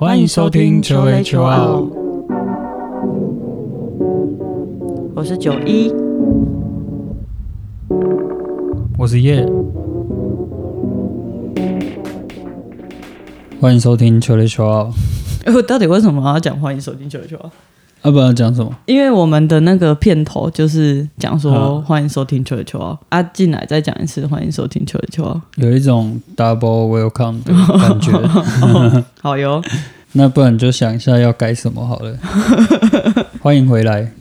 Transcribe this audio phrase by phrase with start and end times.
[0.00, 1.84] 欢迎收听求雷求奥，
[5.12, 5.92] 我是九一，
[8.96, 9.44] 我是叶。
[13.60, 14.92] 欢迎收听求雷求奥。
[15.52, 17.36] 我到底为什么要讲欢迎收听求雷求
[18.02, 18.08] 奥？
[18.08, 18.74] 要不然讲什么？
[18.86, 25.40] 因为我们的那个片头就是讲说欢迎收听求雷求奥啊，进来再讲一次欢迎收听求雷求奥。
[25.56, 28.12] 有一种 double welcome 的感觉。
[28.62, 29.62] 哦 好哟，
[30.12, 32.16] 那不然就想一下要改什么好了。
[33.42, 34.12] 欢迎回来，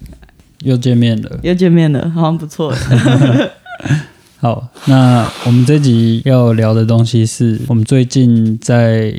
[0.63, 1.39] 又见面了。
[1.43, 2.73] 又见面了，好像不错。
[4.39, 9.13] 好，那我们这集要聊的东西是我们最近在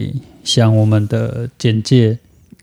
[0.45, 2.19] 想我们的简介，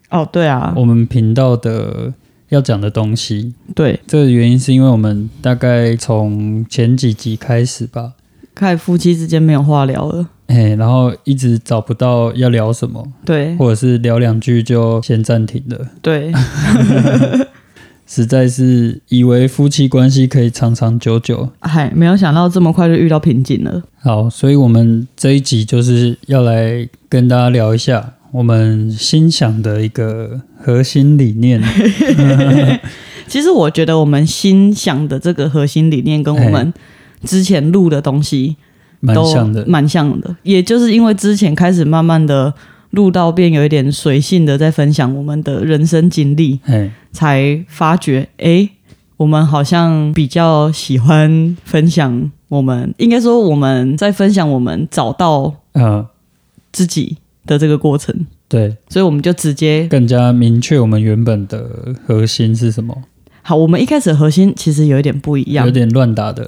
[0.09, 2.13] 哦，对啊，我们频道的
[2.49, 3.53] 要讲的东西。
[3.73, 8.13] 对，这个原因是因为我们大概从前几集开始吧，
[8.53, 10.29] 看来夫妻之间没有话聊了。
[10.47, 16.31] 哎，然后一直找不到要聊什么，对或者是聊两句就先暂停了，对，
[18.05, 21.49] 实在是以为夫妻关系可以长长久久。
[21.61, 23.81] 嗨，没有想到这么快就遇到瓶颈了。
[23.97, 31.61] 好，所以我们这一集就是要来跟大家聊一下我们心想的一个核心理念。
[33.27, 36.73] 其实我觉得我们心想的这个核心理念跟我们
[37.23, 38.57] 之前录的东西
[39.13, 40.35] 都蛮像的，蛮像的。
[40.43, 42.53] 也就是因为之前开始慢慢的
[42.89, 48.69] 录到变有一点随性的在分享我们的人生经历，哎，才发觉，诶，
[49.15, 56.05] 我们好像比较喜欢分享我们，应该说我们在分享我们找到呃，
[56.73, 58.13] 自己的这个过程，
[58.47, 61.69] 对，所以我们就直接更加明确我们原本的
[62.05, 62.95] 核心是什么，
[63.41, 63.55] 好。
[63.55, 65.65] 我们一开始的核心其实有一点不一样。
[65.65, 66.43] 有，点乱打的，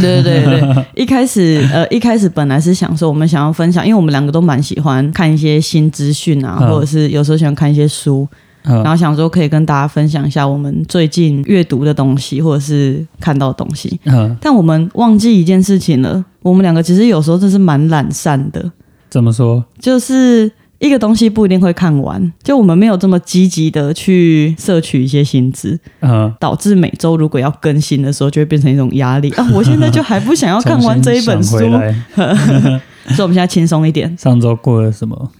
[0.00, 6.68] 对对对对， 一开始呃一开始本来是想说我们想要分享，因为我们两个都蛮喜欢看一些新资讯啊，嗯。
[6.68, 8.26] 或者是有时候喜欢看一些书，
[8.64, 8.76] 嗯。
[8.82, 14.00] 然后想说可以跟大家分享一下我们最近阅读的东西，或者是看到的东西。
[14.04, 18.70] 嗯，但我们忘记一件事情了，我们两个其实有时候真是蛮懒散的，
[19.10, 19.64] 怎么说？
[19.80, 29.46] 就是一个东西不一定会看完，就我们没有这么积极的去摄取一些新知，嗯，导致每周如果要更新的时候，就会变成一种压力啊！
[29.52, 31.58] 我现在就还不想要看完这一本书，
[32.16, 34.16] 所以我们现在轻松一点。
[34.16, 35.30] 上周过了什么？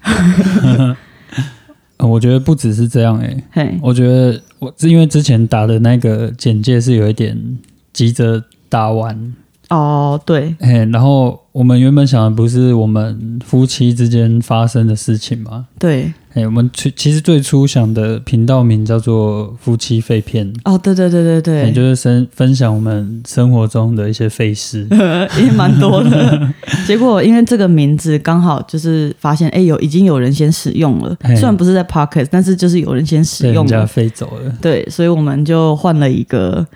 [1.97, 7.59] 呃 我觉得不只是这样诶、嘿，我觉得我是因为之前打的那个简介是有一点
[7.93, 9.35] 急着打完，
[9.71, 24.89] 哦，对，嘿，然后我们原本想的不是我们夫妻之间发生的事情嘛，对，嘿，我们最其实最初想的频道名叫做夫妻废片，哦，对对对对对，也就是分分享我们生活中的一些废事，
[25.41, 26.53] 也蛮多的。
[26.87, 31.37] 结果因为这个名字刚好就是发现，哎，有已经有人先使用了，嘿。
[31.37, 33.87] 虽然不是在 Pocket，但是就是有人先使被人家用了。
[33.87, 34.53] 废走了。
[34.61, 36.67] 对，所以我们就换了一个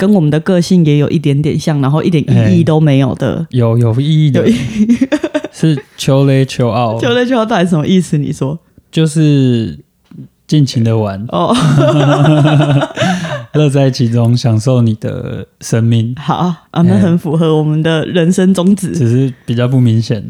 [0.00, 3.46] 跟我们的个性也有一点点像，然后一点意义都没有的。
[3.50, 4.56] 有有意义的有，
[5.52, 8.16] 是求雷求奥， 求雷求奥到底什么意思？
[8.16, 8.58] 你说？
[8.90, 9.78] 就是
[10.46, 11.54] 尽情的玩，哦，
[13.52, 16.34] 乐在其中，享受你的生命，好
[16.70, 18.92] 啊，那很符合我们的人生宗旨。
[18.92, 20.24] 只是比较不明显。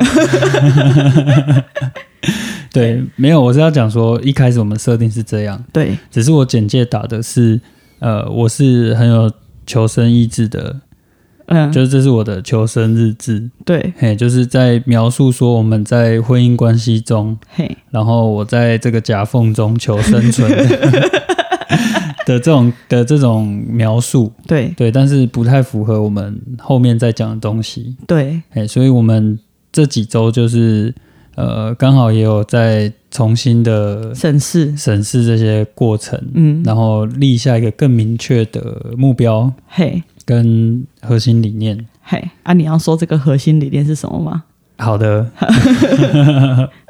[2.73, 7.61] 对，没有，我是要讲说，一开始我们设定是这样，对，只是我简介打的是，
[8.01, 9.31] 呃，我是很有
[9.67, 10.81] 求生意志的，
[11.47, 20.51] 嗯，就是这是我的求生日志，对，嘿，就是在描述说我们在婚姻关系中，嘿，然后我在这个夹缝中求生存
[22.27, 29.39] 的 这种的这种描述，对，对，但是不太符合我们后面在讲的东西，对，哎，所以我们
[29.73, 30.95] 这几周就是
[31.37, 41.87] 呃，刚好也有在重新的审视，审视这些过程，嗯，然后立下一个更明确的目标嘿，跟核心理念。
[42.03, 44.45] 嘿，啊，你要说这个核心理念是什么吗？
[44.79, 45.31] 好的，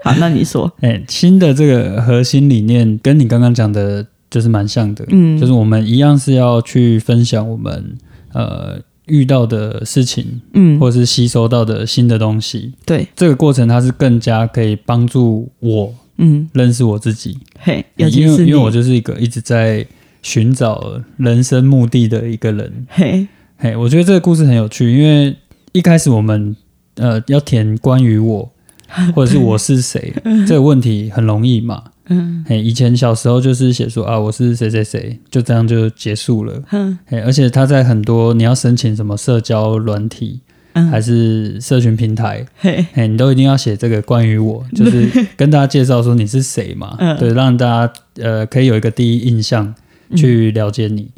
[0.04, 7.98] 好，那你说， 哎，新的这个核心理念跟你刚刚讲的，就是蛮像的，嗯，就是我们一样是要去分享我们
[8.32, 8.78] 呃
[9.10, 12.72] 遇到的事情，嗯，或者是吸收到的新的东西。
[12.86, 19.86] 对，这个过程它是更加可以帮助我嗯，认识我自己，嘿，因为，因为我就是一个一直在
[20.22, 22.86] 寻找人生目的的一个人。
[22.88, 23.26] 嘿，
[23.58, 25.34] 嘿，我觉得这个故事很有趣，因为
[25.72, 26.54] 一开始我们
[26.96, 28.50] 呃要填关于我
[29.14, 30.12] 或者是我是谁
[30.46, 31.84] 这个问题很容易嘛。
[32.10, 32.44] 嗯。
[32.46, 36.62] 嘿，以前小时候就是写说啊，我是谁谁谁，就这样就结束了。
[36.70, 40.40] 嗯，嘿，而且他在很多你要申请什么社交软体，
[40.74, 40.86] 嗯。
[40.88, 47.18] 还是社群平台，嘿，哎，你都一定要写这个关于我，就是 跟大家介绍说你是谁嘛，嗯。
[47.18, 49.74] 对，让大家呃可以有一个第一印象
[50.14, 51.08] 去了解你。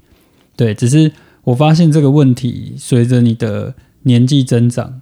[0.57, 1.13] 对，只是
[1.45, 3.75] 我发现这个问题随着你的
[4.05, 5.01] 年纪增长，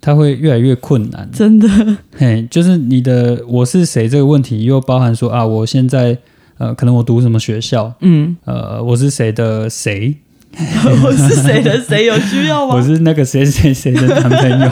[0.00, 1.28] 它会越来越困难。
[1.32, 1.68] 真的，
[2.16, 6.16] 嘿，就是你的我是谁这个问题，又包含说啊，我现在
[6.58, 10.16] 呃，可能我读什么学校，嗯，呃，我是谁的谁，
[11.04, 12.74] 我是谁的谁有需要吗？
[12.74, 14.70] 我是那个谁谁谁的男朋友。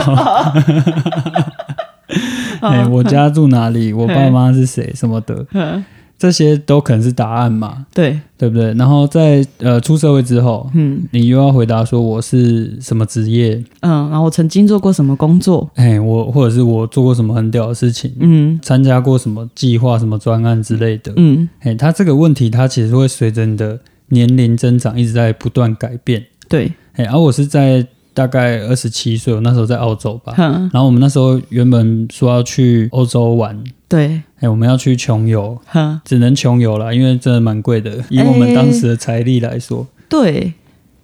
[2.61, 3.93] 哎、我家住哪里？
[3.93, 4.93] 我爸妈是谁？
[4.95, 5.85] 什么的，嗯
[6.19, 8.75] 这些都可能是答案嘛，对，对不对？
[8.75, 13.55] 然后在呃出社会之后，嗯你又要回答说我是什么职业？
[13.81, 15.71] 嗯，然后我曾经做过什么工作？
[15.77, 21.13] 哎、我或者是我做过什么很屌的事情，嗯参加过什么计划、什么专案之类的。
[21.17, 23.79] 嗯，哎、它这个问题，它其实会随着你的
[24.09, 26.25] 年龄增长一直在不断改变。
[26.49, 27.87] 对，哎、而、我是在
[28.19, 30.33] 大概二十七岁，我那时候在澳洲吧。
[30.37, 33.57] 哼，然后我们那时候原本说要去欧洲玩，
[33.87, 39.87] 对，哎、我们要去穷游，哼，只能穷游了，因为真的蛮贵的，以我们当时的财力来说。
[40.09, 40.53] 对，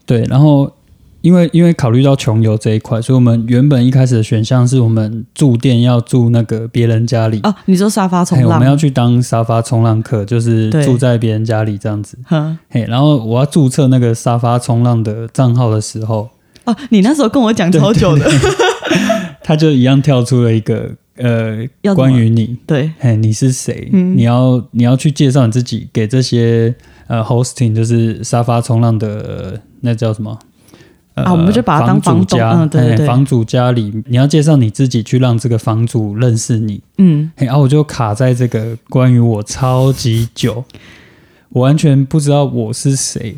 [0.05, 0.73] 对，然后
[1.21, 12.19] 因为因为考虑到穷游这一块，所以我们原本一开始的选项是我们住店要住那个别人家里，哦，你说沙发冲浪，我们，要去当沙发冲浪客，就是住在别人家里这样子。
[12.27, 16.29] 哼，嘿，然后我要注册那个沙发冲浪的账号的时候，
[16.65, 18.31] 哦，你那时候跟我讲超久的，
[19.43, 23.89] 他就一样跳出了一个呃要关于你，对，嘿，你是谁？
[23.93, 24.17] 嗯。
[24.17, 26.75] 你要你要去介绍你自己给这些
[27.07, 30.39] 呃 hosting，就是沙发冲浪的、呃那叫什么？
[31.15, 33.07] 呃啊我们就把它当房主家，嗯对对对。
[33.07, 36.81] 房主家里你要介绍你自己，去让这个房主认识你。
[36.99, 40.65] 嗯，嘿，然、后我就卡在这个关于我超级久，
[41.51, 43.37] 我完全不知道我是谁。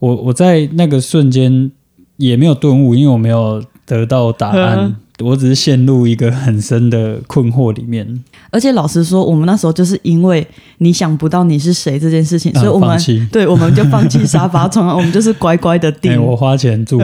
[0.00, 1.70] 我我在那个瞬间
[2.16, 10.44] 也没有顿悟，因为我没有得到答案，嗯我只是陷入一个很深的困惑里面，而且老实说，我们那时候就是因为
[10.78, 12.98] 你想不到你是谁这件事情，所以我们。
[13.30, 16.20] 对我们就放弃沙发床，我们就是乖乖的 哎、订。
[16.20, 17.00] 我花钱住，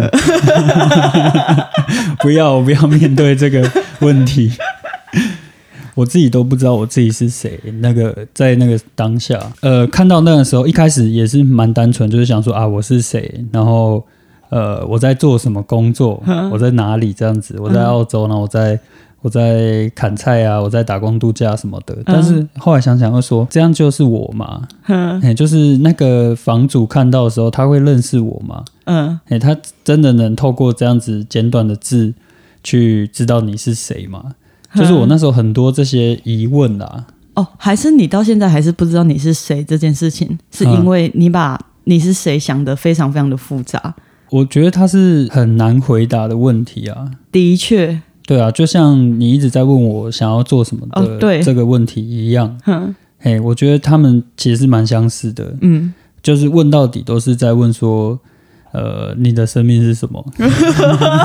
[2.20, 3.70] 不要，我不要面对这个
[4.00, 4.50] 问题。
[5.94, 7.61] 我自己都不知道我自己是谁。
[7.81, 14.04] 那个在那个当下，呃，看到那个时候，一开始也是蛮单纯，就是想说啊，我是谁，然后
[14.50, 18.78] 呃，我在做什么工作，我在哪里这样子，我在澳洲，呢我在
[19.20, 21.96] 我在砍菜啊，我在打工度假什么的。
[22.04, 28.64] 但是后来想想又说，这样就是我嘛，嗯哎、就是那个房主看到的时候，他会认识我吗？
[28.84, 32.14] 嗯，哎、他真的能透过这样子简短的字
[32.62, 34.34] 去知道你是谁吗？
[34.74, 43.94] 就是我那时候很多这些疑问啦，哦，还是你到现在还是不知道你是谁这件事情，是嗯因为你把你是谁想的非常非常的复杂。
[44.30, 47.10] 我觉得它是很难回答的问题啊。
[47.32, 58.19] 的确，对啊，就像你一直在问我想要做什么的这个问题一样，哼，嘿，我觉得他们其实是蛮相似的，嗯，就是问到底都是在问说，
[58.72, 60.25] 呃，你的生命是什么？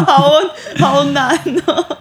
[0.07, 0.29] 好
[0.77, 1.97] 好难哦。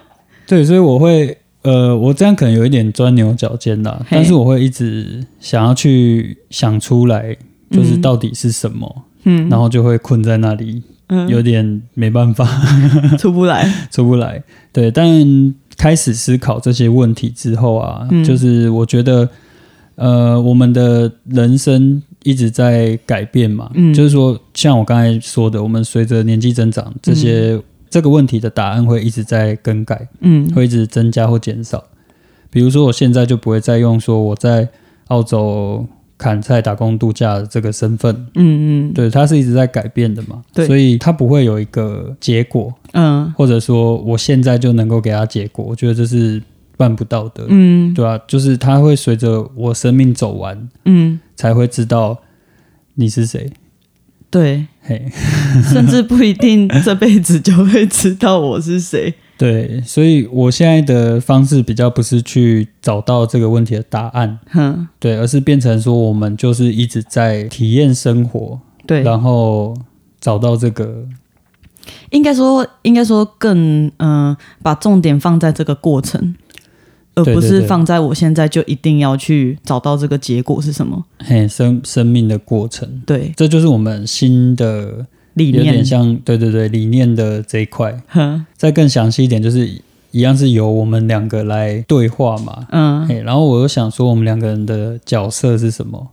[0.46, 7.37] 对，所以我会，呃，我这样可能有一点钻牛角尖啦，但是我会一直想要去想出来，
[7.70, 12.46] 就是到底是什么，嗯，然后就会困在那里，嗯有点没办法
[13.19, 13.70] 出不来。
[13.90, 14.42] 出不来。
[14.72, 19.28] 对，但开始思考这些问题之后啊，嗯就是我觉得，
[19.96, 30.08] 呃，我们的人生一直在改变嘛，嗯就是说，像我刚才说的，我们随着年纪增长，这些、这个问题的答案会一直在更改。
[30.20, 31.82] 嗯会一直增加或减少。
[32.50, 34.68] 比如说，我现在就不会再用说我在
[35.08, 35.87] 澳洲
[36.23, 38.93] 砍菜打工度假的这个身份，嗯嗯。
[38.93, 40.64] 对，它是一直在改变的嘛，对。
[40.69, 43.33] 所以它不会有一个结果，嗯。
[43.37, 46.41] 或者说我现在就能够给他结果，我觉得这是
[46.76, 47.93] 办不到的，嗯。
[47.93, 52.17] 对啊，就是它会随着我生命走完，嗯，才会知道
[52.95, 53.50] 你是谁。
[54.31, 55.11] 对，嘿，
[55.64, 59.12] 甚至不一定这辈子就会知道我是谁。
[59.38, 69.74] 对，所以我现在的方式比较不是去找到这个问题的答案，哼，对，而是变成说我们就是一直在体验生活，对，然后
[70.20, 71.04] 找到这个，
[72.10, 76.36] 应该说，应该说更嗯、呃把重点放在这个过程，
[77.16, 81.04] 而不是放在我现在就一定要去找到这个结果是什么。
[81.18, 88.00] 嘿生生命的过程，对，这就是我们新的理念有点，像，对对对，理念的这一块。
[88.08, 89.66] 哼，再更详细一点，就是
[90.10, 92.66] 一样是由我们两个来对话嘛。
[92.70, 96.08] 嗯，嘿，然后我又想说，我们两个人的角色是什么？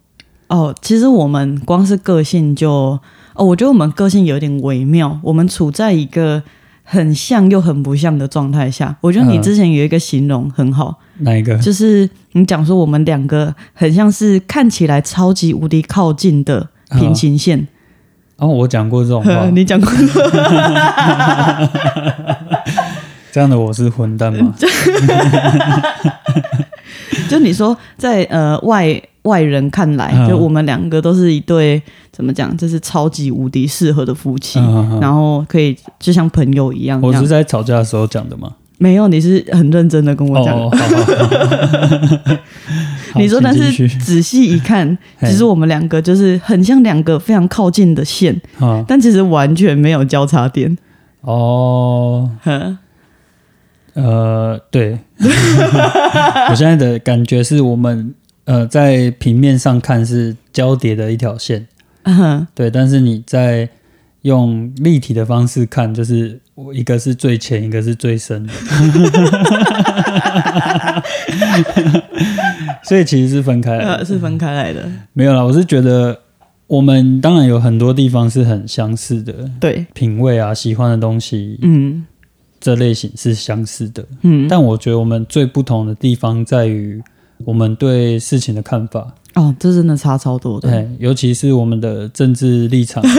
[0.47, 2.99] 哦，其实我们光是个性就，
[3.35, 6.41] 哦，我觉得我们个性有点微妙，我们处在一个
[6.83, 8.97] 很像又很不像的状态下。
[9.01, 11.55] 我觉得你嗯之前有一个形容很好，哪一个？
[11.59, 17.67] 就是你讲说我们两个很像是看起来超级无敌靠近的平行线。
[18.39, 19.89] 哦，我讲过这种话， 你讲过，
[23.31, 24.53] 这样的我是混蛋吗？
[27.29, 31.79] 就你说在呃外外人看来，嗯就我们两个都是一对
[32.11, 37.27] 怎么讲，就是超级无敌适合的夫妻，嗯嗯嗯然后可以就像朋友一样我是。
[37.27, 38.51] 在吵架的时候讲的吗？
[38.79, 40.57] 没有，你是很认真的跟我讲。
[40.57, 41.03] 哦，好好好
[42.25, 42.37] 好
[43.15, 50.77] 你说，但是仔细一看， 其实我们两个就是很像两个非常靠近的线，啊但其实完全没有交叉点。
[51.21, 52.77] 哦，哼
[53.93, 54.97] 呃，对，
[56.49, 58.13] 我现在的感觉是我们
[58.45, 61.67] 呃在平面上看是交叠的一条线，
[62.03, 62.47] 哼。
[62.55, 63.67] 对，但是你在
[64.21, 68.47] 用立体的方式看，就是我一个是最浅，一个是最深，
[72.83, 74.89] 所以其实是分开来的呃，是分开来的。
[75.13, 76.19] 没有啦，我是觉得
[76.67, 82.05] 我们当然有很多地方是很相似的，对，品味啊、喜欢的东西，嗯
[82.59, 84.05] 这类型是相似的。
[84.21, 87.01] 嗯，但我觉得我们最不同的地方在于
[87.45, 90.69] 我们对事情的看法，哦，这真的差超多的。
[90.69, 93.01] 对，尤其是我们的政治立场，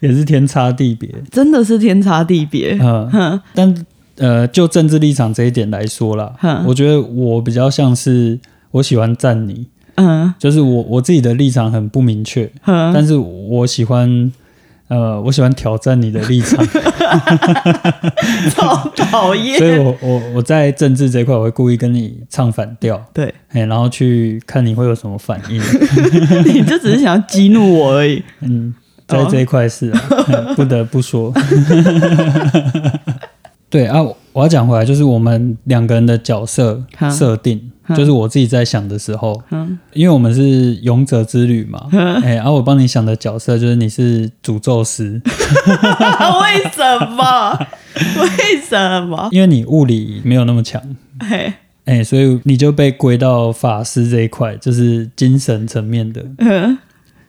[0.00, 1.08] 也是天差地别。
[1.30, 2.76] 真的是天差地别。
[2.80, 3.86] 嗯，哼但
[4.18, 6.32] 呃，就政治立场这一点来说啦，
[6.66, 8.38] 我觉得我比较像是
[8.70, 14.32] 我喜欢站你，嗯就是我我自己的立场很不明确，哼，但是我喜欢。
[14.88, 16.64] 呃，我喜欢挑战你的立场，
[18.54, 19.58] 超讨厌。
[19.58, 25.60] 所以我我我在政治这一块，我会故意跟你唱反调，对，嘿，然后去看你会有什么反应。
[26.46, 28.22] 你就只是想要激怒我而已。
[28.42, 28.72] 嗯，
[29.08, 29.92] 在这一块是、
[30.54, 31.34] 不得不说。
[33.68, 34.00] 对啊，
[34.32, 37.60] 我要讲回来，就是我们两个人的角色哈设定，
[37.96, 41.88] 就是我自己在想的时候，嗯因为我们是勇者之旅嘛，
[42.22, 47.58] 哎，然、后我帮你想的角色就是你是诅咒师， 为什么？
[48.20, 49.28] 为什么？
[49.32, 50.80] 因为你物理没有那么强，
[51.18, 56.24] 哎，哎，所以你就被归到法师这一块，就是精神层面的。
[56.38, 56.78] 嗯，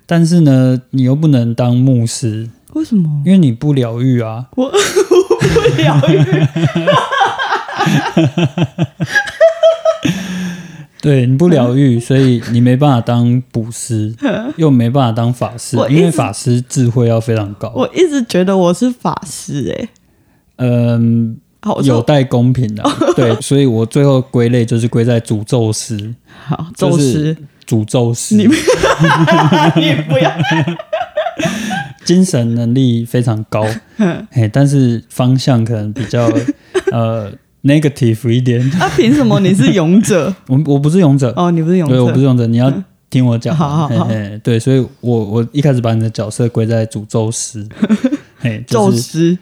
[0.05, 3.23] 但是呢，你又不能当牧师，为什么？
[3.25, 4.45] 因为你不疗愈啊。
[4.55, 4.69] 我
[5.39, 6.23] 不疗愈。
[10.99, 14.13] 对，你不疗愈，所以你没办法当卜师，
[14.57, 17.71] 又没办法当法师因为法师智慧要非常高。
[17.75, 19.89] 我一直觉得我是法师、欸，
[20.57, 21.37] 嗯，
[21.83, 22.83] 有待公平的、
[23.15, 26.15] 对，所以我最后归类就是归在诅咒师，
[26.47, 28.47] 好，宙就是斯，诅咒师，你
[29.77, 30.31] 你不要，
[32.07, 33.65] 精神能力非常高，
[34.31, 36.31] 哎，但是方向可能比较
[36.93, 37.29] 呃
[37.63, 38.65] negative 一点。
[38.79, 40.33] 那、凭什么你是勇者？
[40.47, 42.73] 我我不是勇者，哦，你不是勇者，对，我不是勇者，你要
[43.09, 43.53] 听我讲。
[43.53, 47.67] 好好好嘿嘿对，所以我我一开始把你的角色归在诅咒师，
[48.39, 49.37] 嘿，宙就是斯。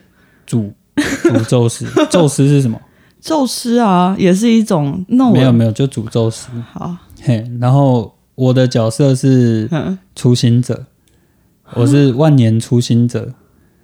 [0.48, 2.82] 诅诅咒师，咒师是什么？
[3.22, 6.48] 宙斯啊，也是一种那没有没有，就诅咒师。
[6.72, 10.86] 好，嘿，然后我的角色是嗯，初心者，
[11.74, 13.34] 我是万年初心者，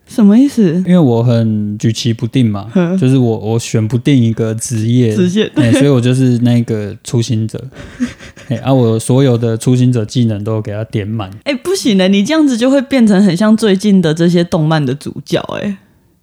[0.06, 0.76] 什么意思？
[0.86, 7.62] 因为我很举棋不定嘛，嗯就是我我选不定一个职业，职业哎，所以我就是那个初心者，
[8.50, 15.78] 哎，啊，我所有的初心者技能都给他点满，哎、不行的，你这样子就会变成很像最近的这些动漫的主角、哎，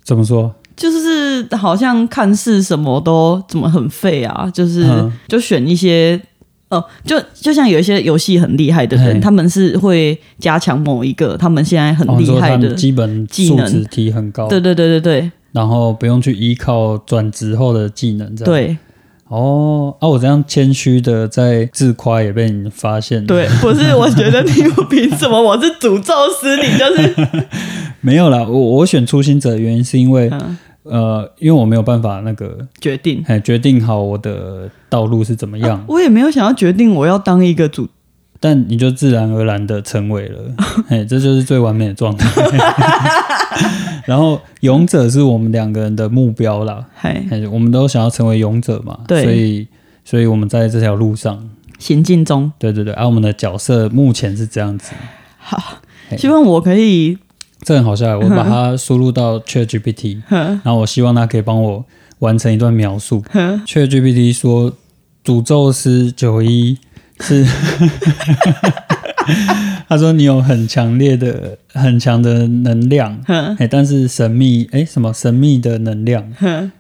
[0.04, 0.54] 怎么说？
[0.76, 6.20] 就是好像看似什么都怎么很废啊，就是、嗯就选一些。
[6.70, 13.66] 哦，就就像有一些游戏很厉害的人，他们是会加强某一个他们现在很厉害的，基本技能。
[13.66, 15.32] 素质提很高，对对对对对。
[15.52, 18.52] 然后不用去依靠转职后的技能，这样。
[18.52, 18.76] 对。
[19.28, 24.52] 哦，啊，我这样谦虚的在自夸，也被你发现。，对，不是，我觉得你
[24.88, 25.38] 凭什么？
[25.38, 27.46] 我是诅咒师，你就是
[28.00, 30.56] 没有啦，我我选初心者的原因是因为，嗯
[30.90, 33.22] 呃，因为我没有办法那个，决定。
[33.26, 37.88] 哎，决定好我的道路是怎么样，我也没有想要决定我要当一个主，
[38.40, 40.38] 但你就自然而然的成为了，
[40.88, 42.28] 哎，这就是最完美的状态。
[44.06, 49.68] 然后勇者是我们两个人的目标啦，哎，我们都想要成为勇者嘛，对所以
[50.04, 52.50] 所以我们在这条路上，行进中。
[52.58, 54.92] 对对对，而、啊、我们的角色目前是这样子，
[55.36, 55.80] 好，
[56.16, 57.18] 希望我可以，
[57.62, 61.84] 这很好笑，我把它输入到 ChatGPT，然后我希望它可以帮我
[62.20, 63.22] 完成一段描述。
[63.66, 64.72] ChatGPT 说，
[65.24, 66.78] 诅咒师九一
[67.20, 67.44] 是
[69.88, 76.24] 他说你有很强烈的、很强的能量，哼哎，但是神秘，哎，什么神秘的能量？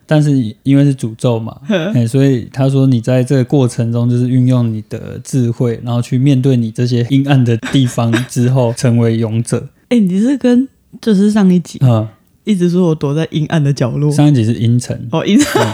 [0.06, 1.56] 但是因为是诅咒嘛，
[1.94, 9.66] 哎，所以他说你在这个过程中，就是运用你的智慧，然后去面对你这些阴暗的地方之后，成为勇者。
[9.88, 10.68] 哎、你是跟
[11.00, 12.06] 就是上一集嗯，
[12.44, 15.62] 一直说我躲在阴暗的角落，上一集是阴沉，哦，阴沉。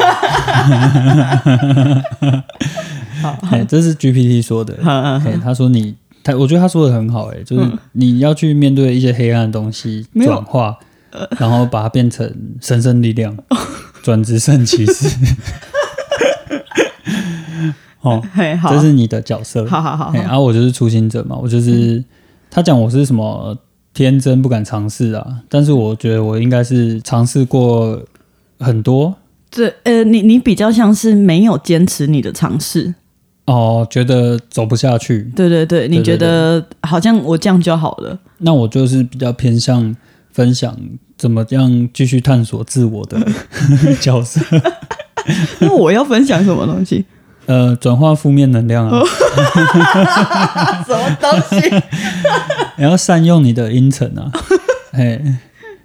[3.23, 4.75] 好 哎，这是 GPT 说的。
[4.85, 10.77] 哎，他说你，他我觉得他说的很好，哎，就是嗯你要去面对一些黑暗的东西，转化，
[11.39, 13.37] 然后把它变成神圣力量，
[14.03, 15.09] 转职圣骑士。
[18.03, 19.65] 哦，嘿，好，这是你的角色。
[19.67, 22.05] 好好好哎，然后我就是初心者嘛，我就是
[22.51, 23.57] 他讲我是什么
[23.95, 28.03] 天真不敢尝试啊，但是我觉得我应该是尝试过
[28.59, 29.15] 很多。
[29.51, 32.93] 这呃，你你比较像是没有坚持你的尝试，
[33.45, 39.95] 哦，觉得走不下去，对对对，你觉得好像我这样就好了，那我就是比较偏向
[40.33, 40.77] 分享
[41.17, 43.25] 怎么样继续探索自我的
[44.01, 44.41] 角色，
[45.61, 47.05] 那我要分享什么东西？
[47.47, 49.03] 呃，转化负面能量啊，
[50.87, 51.71] 什么东西？
[52.79, 54.33] 你要善用你的阴沉啊，
[54.93, 55.21] 嘿，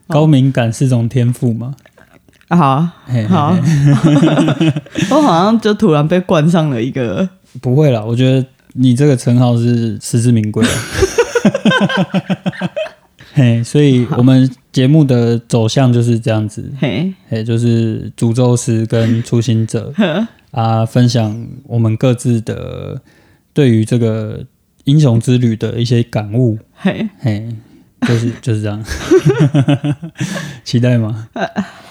[0.08, 1.76] 高敏感是种天赋嘛，
[2.50, 4.74] 好嘿，嘿好嘿，
[5.12, 7.28] 我好像就突然被冠上了一个，
[7.62, 10.72] 不会啦，我觉得你这个称号是实至名归啊。
[13.34, 19.94] 嘿，所以我们节目的走向就是这样子，嘿，嘿，就是诅咒师跟初心者。
[19.96, 23.02] 呵啊，分享我们各自的
[23.54, 24.46] 对于这个
[24.86, 27.56] 英雄之旅的一些感悟，嘿，嘿，
[28.08, 28.84] 就是 就是这样，
[30.64, 31.28] 期待吗？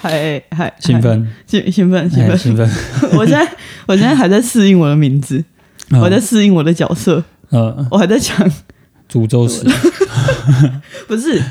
[0.00, 2.30] 还还兴奋，兴兴奋兴奋！
[2.30, 2.70] 嘿兴奋，
[3.18, 3.48] 我现在
[3.86, 5.44] 我现在还在适应我的名字，
[5.90, 6.00] 嗯。
[6.00, 8.36] 我在适应我的角色，嗯我还在讲，
[9.10, 9.64] 诅咒师，
[11.06, 11.42] 不是。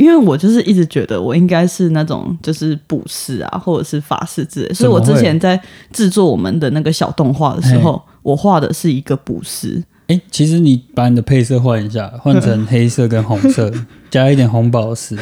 [0.00, 5.60] 因为我就是一直觉得我应该是那种就是卜师啊，或者是法师之类，所以我之前在
[5.92, 13.70] 制作我们的那个小动画的时候，我画的是一个卜师，哎、其实你把你的配色换一下，换成黑色跟红色，
[14.10, 15.14] 加一点红宝石，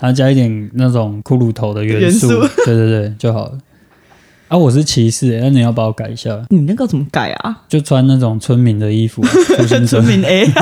[0.00, 3.58] 然后加一点那种骷髅头的元素，元素对对对，就好了。
[4.48, 7.64] 啊，我是骑士、欸，那你要把我改一下，你那个怎么改啊？
[7.68, 9.22] 就穿那种村民的衣服，
[9.86, 10.02] 村。
[10.02, 10.46] 民 A，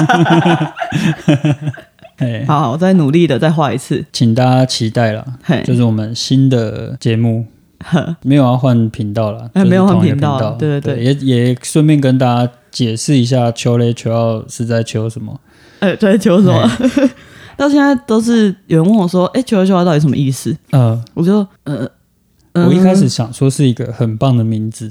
[2.16, 4.04] 哎，好好，我再努力的再画一次。
[4.12, 7.46] 请大家期待了，嘿，就是我们新的节目，
[7.84, 8.16] 呵。
[8.22, 11.04] 没有要换频道了，哎就是没有换频道对对对。
[11.04, 15.40] 也也顺便跟大家解释一下求雷求奥是在求什么。
[15.80, 16.70] 哎、在求什么？
[17.56, 20.56] 到现在都是有人问我说：“哎、求雷求奥到底什么意思？
[20.70, 21.88] 呃，？”我就呃，
[22.54, 24.90] 我一开始想说是一个很棒的名字，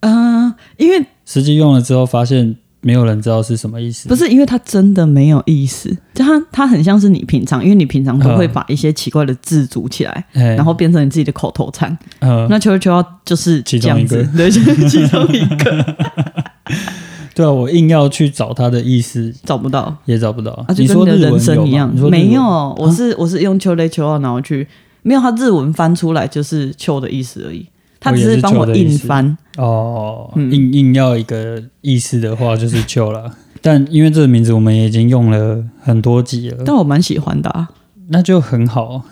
[0.00, 4.08] 嗯、呃因为实际用了之后发现没有人知道是什么意思。
[4.08, 8.52] 不是因为它真的没有意思，就它它很像是你平常，因为你平常都会嗯。
[8.52, 11.96] 把一些奇怪的字组起来，哎，然后变成你自己的口头禅。
[12.20, 15.96] 呃，那求求到就是这样子，对，就是其中一个。
[17.34, 19.34] 对啊，我硬要去找它的意思。
[19.42, 19.92] 找不到。
[20.04, 20.52] 也找不到。
[20.68, 21.92] 啊，就你跟你的人说日文生一样？
[22.08, 22.72] 没有，啊？
[22.76, 24.64] 我是我是用秋雷秋奥，然后去
[25.02, 27.66] 没有，它日文翻出来就是秋的意思而已，
[28.04, 29.36] 它只是帮我硬翻。
[29.56, 33.30] 哦，嗯硬硬要一个意思的话就是秋了。
[33.60, 37.68] 但因为这个名字我们也已经用了很多集了，但我蛮喜欢的、啊，
[38.08, 39.02] 那就很好。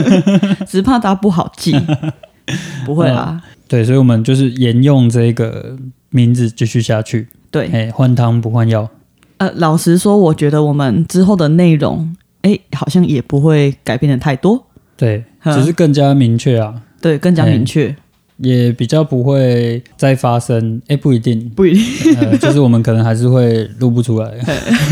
[0.66, 1.74] 只是怕它不好记。
[2.86, 5.76] 不会啦，对，所以我们就是沿用这个
[6.08, 7.28] 名字继续下去。
[7.50, 8.88] 对，哎，换汤不换药。
[9.36, 14.64] 呃，老实说，我觉得我们之后的内容，哎，好像也不会改变的太多，
[14.96, 17.94] 对，嗯只是更加明确啊，对，更加哎明确，
[18.38, 20.80] 也比较不会再发生。
[20.88, 24.32] 哎，不一定，不一定，呃，就是我们可能还是会录不出来。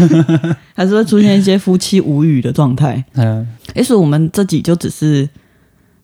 [0.74, 3.04] 还是会出现一些夫妻无语的状态。
[3.14, 5.28] 嗯，哎，所以我们这集就只是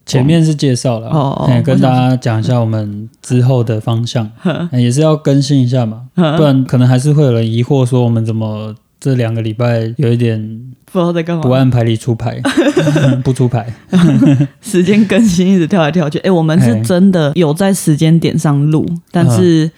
[0.06, 4.30] 前面是介绍了，哦哦哎跟大家讲一下我们之后的方向，
[4.72, 10.40] 也是要更新一下嘛， 不然可能还是会有人疑惑说我们怎么这两个礼拜有一点
[10.84, 12.40] 不知道在干嘛不，按牌理出牌，
[13.24, 13.66] 不出牌。
[14.62, 16.20] 时间更新一直跳来跳去。
[16.20, 19.68] 哎，我们是真的有在时间点上录，但是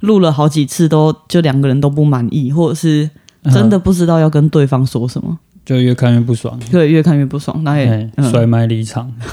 [0.00, 3.08] 录了好几次都就两个人都不满意，或者是
[3.44, 7.64] 真的嗯不知道要跟对方说什么，就越看越不爽，对，越看越不爽。
[7.64, 9.10] 那也甩麦离场。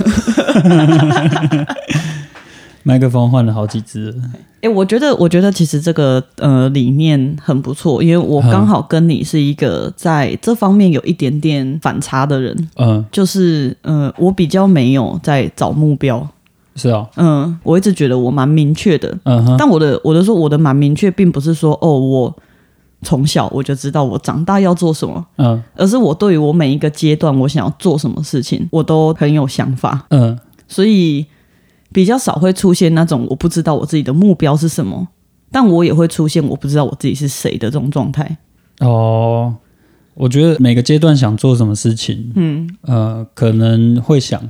[2.84, 4.12] 麦克风换了好几支。
[4.12, 4.18] 了，
[4.62, 16.28] 哎、我觉得，我觉得其实这个呃理念很不错，因为我刚好跟你是一个在这方面有一点点反差的人，嗯，就是呃，我比较没有在找目标，
[16.76, 22.36] 是啊，嗯、我一直觉得我蛮明确的，嗯哼，但我的我的说我的蛮明确，并不是说哦我
[23.04, 25.62] 从小我就知道我长大要做什么，嗯。
[25.76, 30.38] 而是我对于我每一个阶段我想要做什么事情，我都很有想法，嗯。
[30.68, 31.26] 所以
[31.92, 35.08] 比较少会出现那种我不知道我自己的目标是什么，
[35.52, 38.38] 但我也会出现我不知道我自己是谁的这种状态。
[38.80, 39.56] 哦，
[40.14, 44.42] 我觉得每个阶段想做什么事情，嗯呃，可能会想，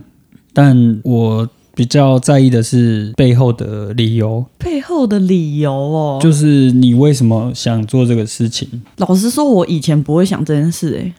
[0.53, 8.81] 但我比较在意的是背后的理由，背后的理由哦，就是你为什么想做这个事情。
[8.97, 11.13] 老实说，我以前不会想这件事、欸，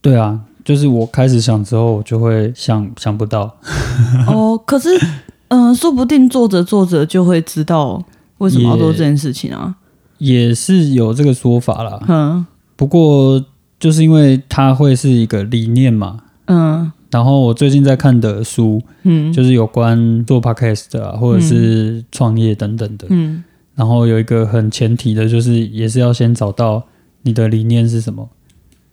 [0.00, 3.56] 对啊，就是我开始想之后，我就会想想不到。
[4.26, 4.88] 哦，可是，
[5.48, 8.04] 嗯、说不定做着做着就会知道
[8.38, 9.76] 为什么要做这件事情啊。
[10.18, 13.44] 也是有这个说法啦，嗯不过
[13.78, 16.20] 就是因为它会是一个理念嘛。
[16.46, 23.06] 嗯然后我最近在看的书，嗯，就是有关做 podcast 啊，或者是创业等等的。
[23.10, 26.82] 嗯然后有一个很前提的，就是也是要先找到
[27.22, 28.28] 你的理念是什么。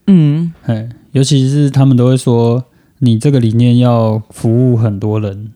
[0.07, 2.65] 嗯嘿，尤其是他们都会说，
[2.99, 5.53] 你这个理念要服务很多人，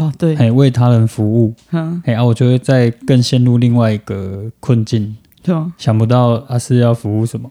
[0.00, 1.54] 哦对，哎，为他人服务。
[1.72, 7.50] 嗯哎，啊，我就会再更陷入另外一个困境，对吗，想不到他是要服务什么。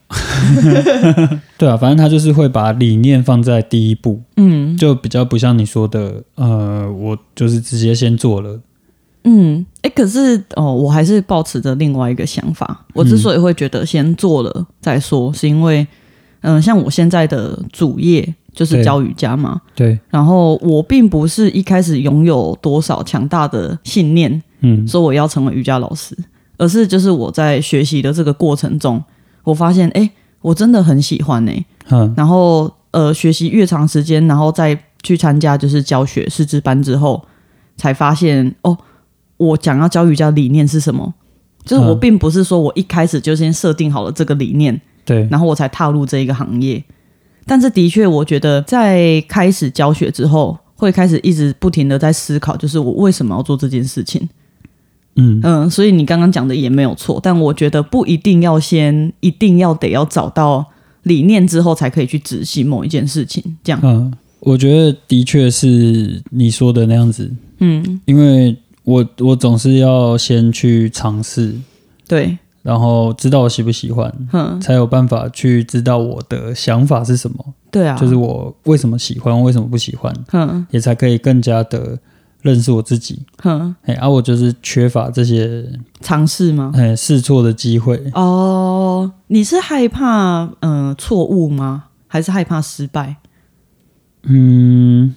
[1.57, 8.59] 对啊，反正他就是会把理念放在第一步，嗯就比较不像你说的，呃，我就是直接先做了。
[9.25, 12.85] 嗯，哎，可是哦，我还是保持着另外一个想法。
[12.93, 15.85] 我之所以会觉得先做了再说，是因为，
[16.41, 24.85] 嗯、像我现在的主业就是教瑜伽嘛，对，然后我并不是一开始拥有多少强大的信念，嗯。
[24.87, 26.17] 说我要成为瑜伽老师，
[26.57, 29.01] 而是就是我在学习的这个过程中，
[29.43, 30.09] 我发现，哎，
[30.41, 31.51] 我真的很喜欢呢、
[31.89, 32.13] 嗯。
[32.17, 37.23] 然后呃，学习越长时间，然后再去参加就是教学师资班之后，
[37.77, 38.77] 才发现哦，
[39.37, 41.13] 我想要教瑜伽理念是什么。
[41.63, 41.99] 就是我嗯。
[41.99, 46.83] 并不是说我一开始就先设定好了这个理念，对，然后我才踏入这一个行业。
[47.49, 54.29] 但是的确，我觉得在开始教学之后，会开始一直不停的在思考，就是我为什么要做这件事情。
[55.15, 55.39] 嗯。
[55.43, 60.63] 嗯，所以你刚刚讲的也没有错，但我觉得不一定要先，一定要得要找到
[61.03, 63.43] 理念之后，才可以去执行某一件事情。
[63.63, 71.53] 这样，嗯，我觉得的确是你说的那样子，嗯，因为我我总是要先去尝试，
[72.07, 72.37] 对，
[72.69, 81.97] 然后知道我喜不喜欢，嗯，才有办法去知道我的想法是什么，对啊，就是我为什么喜欢，为什么不喜欢，嗯也才可以更加的
[82.43, 83.23] 认识我自己。
[83.41, 85.65] 哼，哎，啊，我就是缺乏这些
[86.01, 86.71] 尝试吗？
[86.75, 87.99] 哎试错的机会。
[88.13, 91.85] 哦，你是害怕嗯错误吗？
[92.05, 93.15] 还是害怕失败？
[94.21, 95.15] 嗯，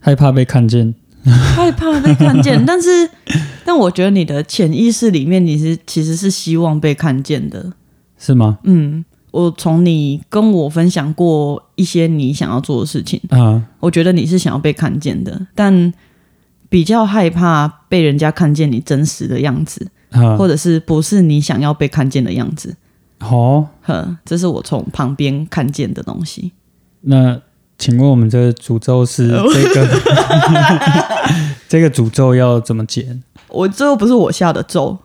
[0.00, 0.94] 害怕被看见。
[1.28, 3.08] 害怕被看见， 但是，
[3.64, 7.72] 但我觉得你的潜意识里面，你是其实是希望被看见的。
[8.18, 8.58] 是吗？
[8.64, 15.92] 嗯，我从你跟我分享过一些你想要做的事情，啊，我觉得你是想要被看见的，但
[16.68, 22.76] 比较害怕被人家看见你真实的样子，嗯，或者是不是你想要被看见的样子。
[23.20, 26.52] 好，呵，这是我从旁边看见的东西。
[27.00, 27.40] 那
[27.78, 29.88] 请问我们这个诅咒是呃这个
[31.68, 33.16] 这个诅咒要怎么解？
[33.48, 34.98] 我这又不是我下的咒，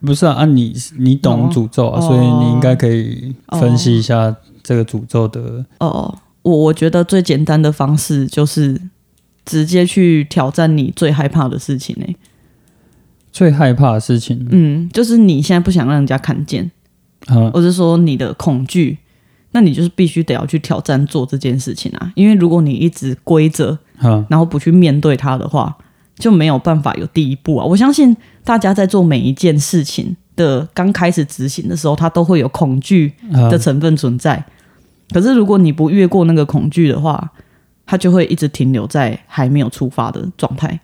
[0.00, 5.64] 不是啊，啊你你懂诅咒啊，哦所以你应该可以分析一下这个诅咒的。
[5.78, 8.80] 哦，我我觉得最简单的方式就是
[9.44, 12.16] 直接去挑战你最害怕的事情呢、
[13.30, 16.70] 最害怕的事情，嗯，就是你现在不想让人家看见，
[17.26, 18.98] 啊，或者说你的恐惧，
[19.52, 22.12] 那你就是必须得要去挑战做这件事情啊。
[22.14, 25.76] 因为如果你一直规着，啊，然后不去面对它的话，
[26.18, 27.64] 就没有办法有第一步啊。
[27.64, 34.44] 我相信大家在做每一件事情的刚开始执行的时候，它都会有恐惧啊的成分存在。
[35.10, 37.32] 可是如果你不越过那个恐惧的话，
[37.86, 40.80] 它就会一直停留在还没有出发的状态。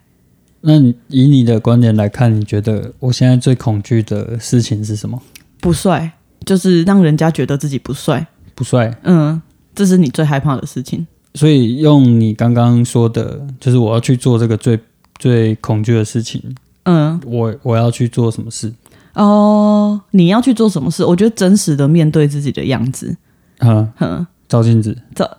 [0.61, 5.21] 那你以你的观点来看，你觉得我现在最恐惧的事情是什么？
[5.59, 6.09] 不帅，
[6.45, 8.25] 就是让人家觉得自己不帅。
[8.55, 8.95] 不帅。
[9.03, 9.41] 嗯，
[9.75, 11.05] 这是你最害怕的事情。
[11.35, 14.79] 所以用你刚刚说的，就是我要去做这个最
[15.17, 18.71] 最恐惧的事情，嗯，我我要去做什么事？
[19.13, 21.03] 哦，你要去做什么事？
[21.03, 23.15] 我觉得真实的面对自己的样子，
[23.59, 24.97] 嗯，哼，照镜子。
[25.15, 25.29] 照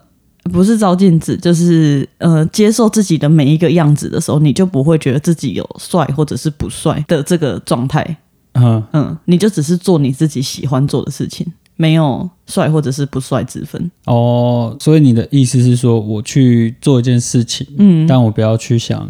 [0.52, 8.16] 不是照镜子，就是呃，接受自己的每一个样子的时候，你就不会觉得自己有帅或者是不帅的这个状态。
[8.52, 11.46] 嗯，嗯，你就只是做你自己喜欢做的事情，
[11.76, 13.90] 没有帅或者是不帅之分。
[14.06, 19.08] 哦，所以你的意思是说，我去做一件事情，嗯，但我不要去想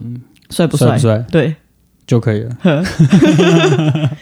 [0.50, 0.87] 帅不帅？
[0.88, 1.55] 帅不帅，对，
[2.07, 2.57] 就可以了。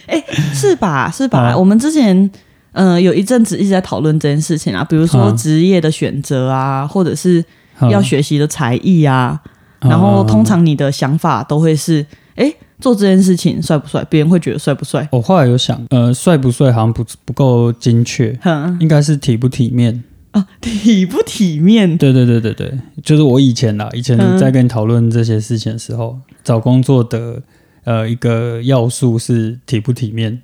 [0.07, 1.09] 哎、 是吧？
[1.09, 1.39] 是吧？
[1.39, 2.29] 啊我们之前
[2.71, 7.43] 呃有一阵子一直在讨论这件事情啊，比如说啊职业的选择啊，或者是
[7.79, 9.39] 嗯要学习的才艺啊，
[9.81, 12.51] 嗯然后通常你的想法都会是，哎、
[12.83, 14.05] 做这件事情帅不帅？
[14.09, 15.07] 别人会觉得帅不帅？
[15.13, 20.03] 我后来有想，呃，帅不帅好像不不够精确，哼应该是体不体面。
[20.31, 21.97] 啊，体不体面？
[21.97, 27.41] 对对对对对，就是我以前啦，以前嗯在跟你讨论这些事情的时候，找工作的
[27.85, 30.41] 呃一个要素是体不体面。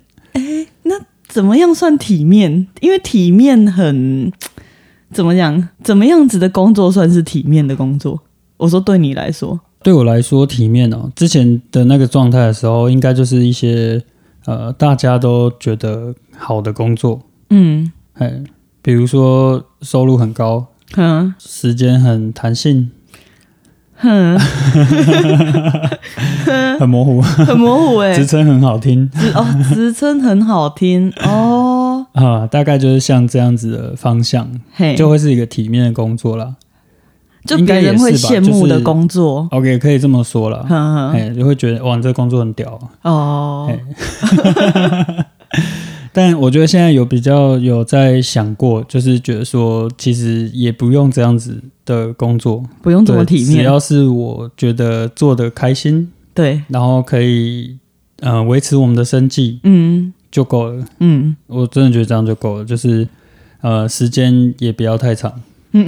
[1.28, 2.66] 怎么样算体面？
[2.80, 4.32] 因为体面很
[5.12, 5.68] 怎么讲？
[5.84, 8.22] 怎么样子的工作算是体面的工作？
[8.56, 14.02] 我说对你来说，对我来说，体面哦，之前的那个状态的时候，应该就是一些
[14.44, 18.42] 呃大家都觉得好的工作，嗯哎，
[18.82, 20.66] 比如说收入很高，
[20.96, 22.90] 嗯时间很弹性，
[23.96, 24.38] 哼，
[26.78, 36.56] 很模糊，很模糊哎、 职称很好听职哦，职称很好听哦，啊，大概就是像这样子的方向，嘿，就会是一个体面的工作啦。
[37.44, 40.64] 就别人会羡慕的就是工作，OK，可以这么说啦。
[40.68, 42.78] 哼哼，哎，就会觉得哇，你这个工作很屌。
[43.02, 45.26] 哦，哎
[46.12, 57.78] 但我觉得现在有比较有在想过，就是觉得说，其实也不用这样子的工作，不用这么体面，只要是我觉得做的开心，对，然后可以
[58.20, 60.84] 呃维持我们的生计嗯就够了。
[60.98, 63.06] 嗯，我真的觉得这样就够了，就是
[63.60, 65.32] 呃时间也不要太长。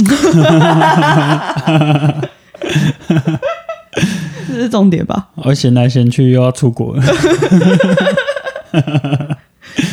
[4.49, 5.29] 这是重点吧？
[5.37, 7.03] 我闲来闲去又要出国了，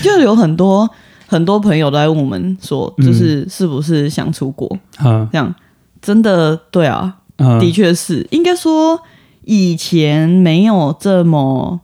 [0.03, 0.89] 就有很多
[1.27, 3.05] 很多朋友都来问我们说，嗯。
[3.05, 4.77] 就是是不是想出国？
[5.03, 5.53] 嗯这样
[6.01, 8.99] 真的对啊，嗯，的确是，应该说
[9.43, 11.81] 以前没有这么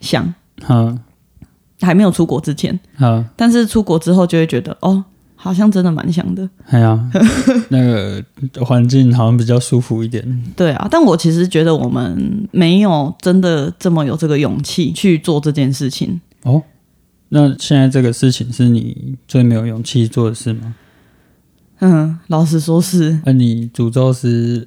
[0.00, 0.34] 想，
[0.68, 0.98] 嗯
[1.80, 5.04] 还没有出国之前，嗯，但是出国之后就会觉得，哦，
[5.40, 6.48] 好像真的蛮像的。
[6.66, 7.10] 哎呀，
[7.70, 8.22] 那个
[8.64, 10.44] 环境好像比较舒服一点。
[10.56, 16.20] 对啊，但我其实觉得我们没有真的这么有这个勇气去做这件事情。
[16.42, 16.60] 哦，
[17.28, 20.74] 那现在这个事情是你最没有勇气做的事吗？
[21.80, 24.66] 嗯，老实说是那、你诅咒是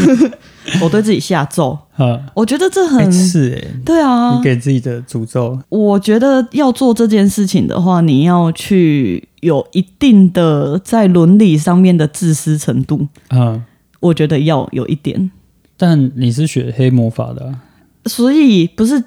[0.82, 4.42] 我对自己下咒， 啊，我觉得这哎很、是哎、对啊你。
[4.42, 13.62] 给自己的诅咒，我觉得要做这件事情的话，你要去有一定的在伦理上面的自私程度，嗯，
[14.00, 15.30] 我觉得要有一点。
[15.76, 17.60] 但你是学黑魔法的、啊，
[18.06, 19.02] 所以不是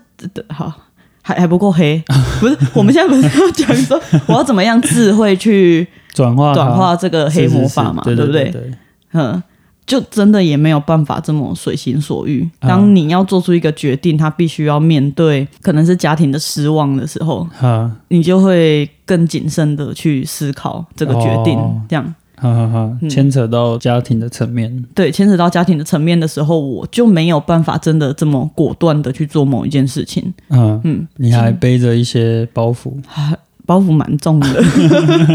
[0.49, 0.73] 好，
[1.21, 2.01] 还还不够黑，
[2.39, 2.57] 不是？
[2.73, 8.49] 我们现在不是要讲说我要怎么样智慧去转化转化这个黑魔法嘛，是是是对不对？
[8.51, 8.71] 对，
[9.13, 9.43] 嗯，
[9.91, 12.49] 就真的也没有办法这么随心所欲。
[12.59, 21.59] 啊当你要做出一个决定，他必须要面对可能是家庭的失望的时候，哈你就会更谨慎的去思考这个决定。
[21.59, 30.33] 哦这样哈哈哈，嗯牵扯到家庭的层面，对，牵扯到家庭的层面的时候，我就没有办法真的这么果断的去做某一件事情。
[30.47, 32.93] 嗯，嗯，你还背着一些包袱，
[33.67, 34.63] 包袱蛮重的。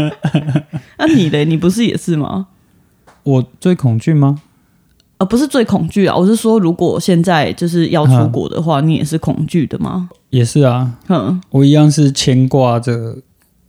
[0.97, 1.45] 那、你嘞？
[1.45, 2.47] 你不是也是吗？
[3.21, 4.41] 我最恐惧吗？
[5.17, 10.09] 呃，不是最恐惧啊，我是说，如果现在就是要出国的话，你也是恐惧的吗？
[10.29, 13.17] 也是啊，嗯，我一样是牵挂着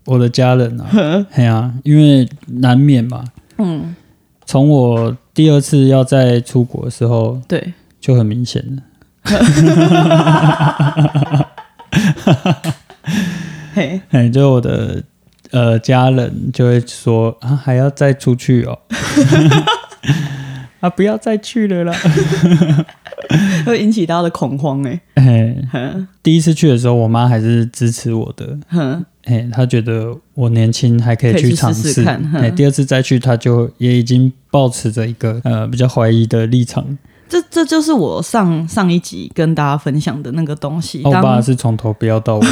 [0.04, 0.86] 我的家人啊，
[1.32, 3.24] 哎呀、因为难免嘛。
[3.58, 3.94] 嗯，
[4.44, 8.82] 从我第二次要再出国的时候对，就很明显了，
[13.74, 15.02] 嘿，哎，就我的
[15.50, 18.78] 呃家人就会说啊，还要再出去哦，
[20.80, 21.92] 啊，不要再去了啦。
[23.66, 32.02] 会引起大家的恐慌哎、哎， 哼第一次去的时候，我妈还是支持我的，哼，哎，她觉得我年轻还可以去去尝试。
[32.04, 36.96] 看哼哎，第二次再去，她就也已经抱持着一个呃比较怀疑的立场。
[37.28, 41.02] 这这就是我上上一集跟大家分享的那个东西。
[41.04, 42.46] 我爸是从头不要到尾，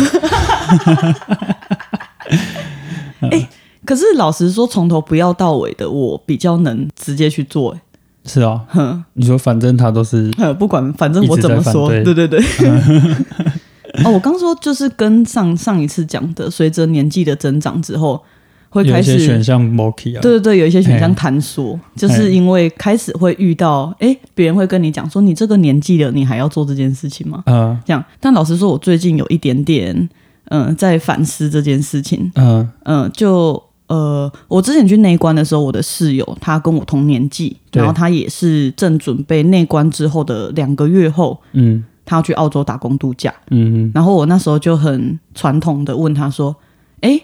[3.87, 7.81] 可是老实说，从头不要到尾的，我比较能直接去做、欸。
[8.27, 8.61] 是啊。
[8.69, 12.03] 哼，你说反正他都是 呃，不管，反正我怎么说，对。
[12.15, 12.41] 对对。
[14.05, 18.23] 哦，我刚说就是跟上上一次讲的，随着年纪的增长之后，
[18.69, 27.43] 会开始选项 m o k 啊，对对对，有一些选项坍缩，就是因为开始会遇到，哎，别人会跟你讲说，你这个年纪了，你还要做这件事情吗？
[27.47, 27.79] 嗯。
[27.87, 30.09] 这样，但老实说，我最近有一点点，
[30.51, 32.69] 嗯、在反思这件事情，嗯。
[32.85, 46.55] 嗯、就呃，我之前去内关的时候，我的室友他跟我同年纪，然后他也是正准备内关之后的两个月后，嗯他要去澳洲打工度假，嗯然后我那时候就很传统的问他说
[47.03, 47.21] ：“哎，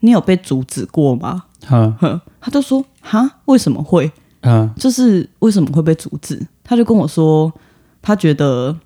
[0.00, 4.10] 你有被阻止过吗哼，？”哼，他就说：“哈，为什么会？
[4.42, 7.52] 嗯就是为什么会被阻止？”他就跟我说，
[8.02, 8.76] 他觉得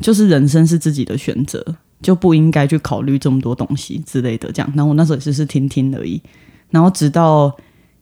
[0.00, 1.64] 就是人生是自己的选择，
[2.02, 4.50] 就不应该去考虑这么多东西之类的。
[4.52, 6.20] 这样，然后我那时候也只是听听而已。
[6.70, 7.54] 然后直到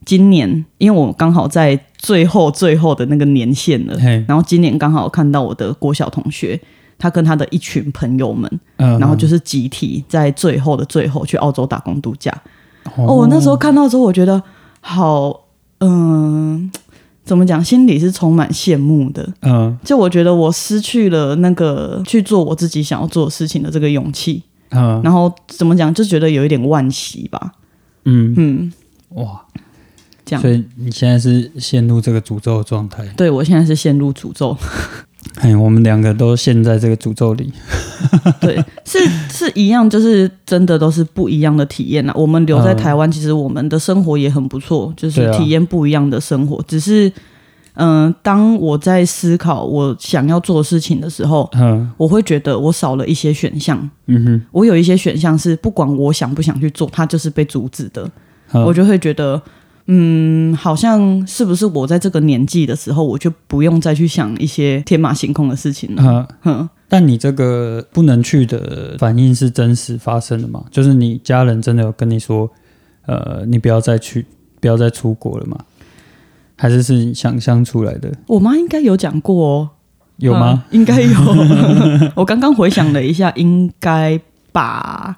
[0.05, 3.97] 今年，因为我刚好在最后最后的那个年限了，
[4.29, 6.61] 然后今年刚好看到我的国小同学，
[6.99, 12.33] 他跟他的一群朋友们，嗯，然后就是集体在最后的最后去澳洲打工度假。
[12.97, 14.41] 哦哦，我那时候看到之后，我觉得
[14.81, 15.41] 好，
[15.81, 16.71] 嗯、
[17.25, 19.29] 怎么讲，心里是充满羡慕的。
[19.43, 27.53] 嗯就我觉得我失去了那个去做我自己想要做的事情的这个勇气，嗯然后怎么讲，就觉得有一点惋惜吧。
[28.07, 28.73] 嗯，嗯，
[29.11, 29.43] 哇，
[30.25, 30.51] 这样所。
[30.51, 33.07] 以你现在是陷入这个诅咒的状态。
[33.17, 34.57] 对我现在是陷入诅咒，
[35.43, 37.53] 哎，我们两个都陷在这个诅咒里。
[38.41, 42.13] 对，是是一样，就是真的都是不一样的体验啦。
[42.17, 46.63] 我们留在台湾，其实我们的生活也很不错，就是体验不一样的生活。
[46.69, 47.13] 只是，
[47.77, 53.79] 嗯、当我在思考我想要做的事情的时候，嗯我会觉得我少了一些选项。
[54.07, 58.11] 嗯哼我有一些选项是不管我想不想去做，它就是被阻止的。
[58.53, 59.41] 嗯，我就会觉得，
[59.87, 66.03] 嗯，好像是不是我在这个年纪的时候，我就不用再去想一些天马行空的事情了。
[66.45, 70.65] 嗯，哼，但你这个不能去的反应是真实发生的吗？
[70.71, 72.49] 就是你家人真的有跟你说，
[73.07, 74.25] 呃，你不要再去，
[74.61, 75.59] 不要再出国了吗？
[76.57, 78.11] 还是是你想象出来的？
[78.27, 79.71] 我妈应该有讲过哦。
[80.19, 80.65] 有吗？
[80.71, 81.19] 嗯应该有。
[82.17, 84.19] 我刚刚回想了一下，应该
[84.53, 85.15] 吧。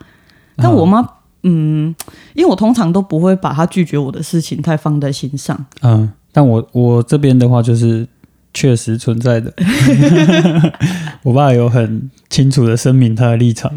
[0.56, 1.08] 但我妈，
[1.44, 1.94] 嗯，
[2.34, 5.66] 因为我通常都不会把她拒绝我的事情太放在心上。
[5.82, 8.04] 嗯，但我我这边的话就是
[8.52, 9.52] 确实存在的。
[11.22, 13.72] 我爸有很清楚的声明他的立场。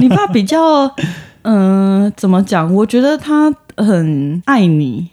[0.00, 0.88] 你爸比较，
[1.42, 2.72] 嗯、怎么讲？
[2.72, 5.08] 我觉得他很爱你。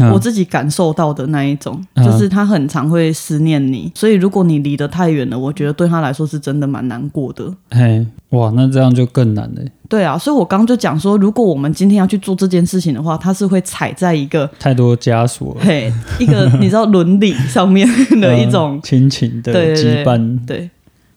[0.00, 7.52] 嗯我自己感受到的那一种，嗯就是他很常会思念你，所以如果你离得太远了，我觉得对他来说是真的蛮难过的。
[7.70, 17.88] 嘿，哇，那这样就更难了，对啊，所以我刚刚就讲说，如果我们今天要去做这件事情的话，他是会踩在一个太多枷锁，嘿一个 你知道伦理上面
[18.20, 20.46] 的一种嗯亲情的羁绊。
[20.46, 20.70] 对，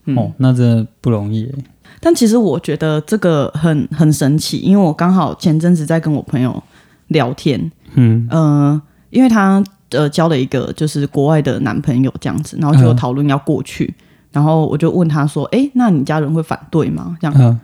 [0.06, 0.18] 嗯。
[0.18, 1.52] 哦，那真的不容易。
[2.00, 6.64] 但其实我觉得这个很很神奇，因为我刚好前阵子在跟我朋友
[7.10, 13.94] 聊天，嗯呃，因为她呃交了一个就是国外的男朋友这样子，然后就讨论要过去，
[14.32, 17.60] 然后我就问她说：“哎，那你家人会反对吗？”这样嗯，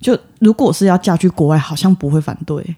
[0.00, 2.76] 就如果是要嫁去国外，好像不会反对。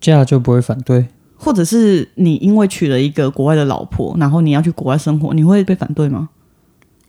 [0.00, 1.06] 嫁就不会反对。
[1.36, 6.28] 或者是你因为娶了一个国外的老婆，然后你要去国外生活，你会被反对吗？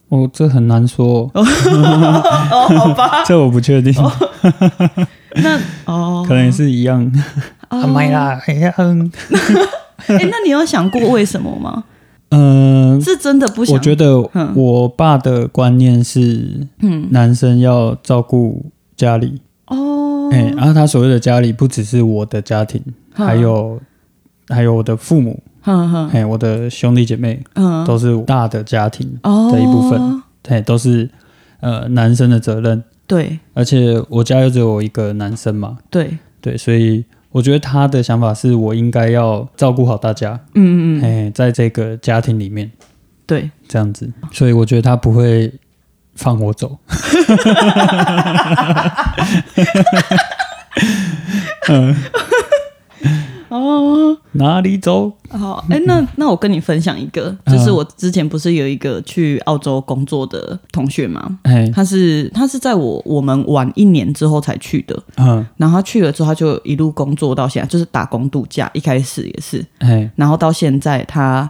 [0.09, 3.93] 哦，这很难说， 哦，好吧，这我不确定，
[5.35, 7.11] 那哦， 可能也是一样。
[7.87, 9.11] 买啦，哎呀，嗯，
[10.07, 11.83] 哎、那你有想过为什么吗？
[12.29, 13.75] 嗯，是真的不想？
[13.75, 14.51] 我觉得嗯。
[14.55, 18.65] 我爸的观念是，嗯，男生要照顾
[18.97, 22.81] 家里，哦，哎，然后他所谓的家里不只是我的家庭，
[23.13, 23.79] 哼还有
[24.49, 25.39] 还有我的父母，
[26.11, 29.51] 哎，我的兄弟姐妹嗯，都是大的家庭，哦。
[29.51, 31.07] 的一部分，哎，都是
[31.59, 33.37] 呃男生的责任，对。
[33.53, 42.71] 而且我家又只有我一个男生嘛，对，对，所以我觉得他的想法是我应该要照顾好大家，嗯嗯嗯，哎，在这个家庭里面
[43.25, 45.51] 对，这样子，所以我觉得他不会
[46.15, 46.77] 放我走。
[51.69, 51.95] 嗯，
[53.55, 55.11] 哦，哪里走？
[55.29, 71.49] 好，哎、那那我跟你分享一个，就是我之前不是有一个去澳洲工作的同学嘛，哎，他是他是在我我们晚一年之后才去的，嗯，然后他去了之后，他就一路工作到现在，就是打工度假，一开始也是，哎，然后到现在他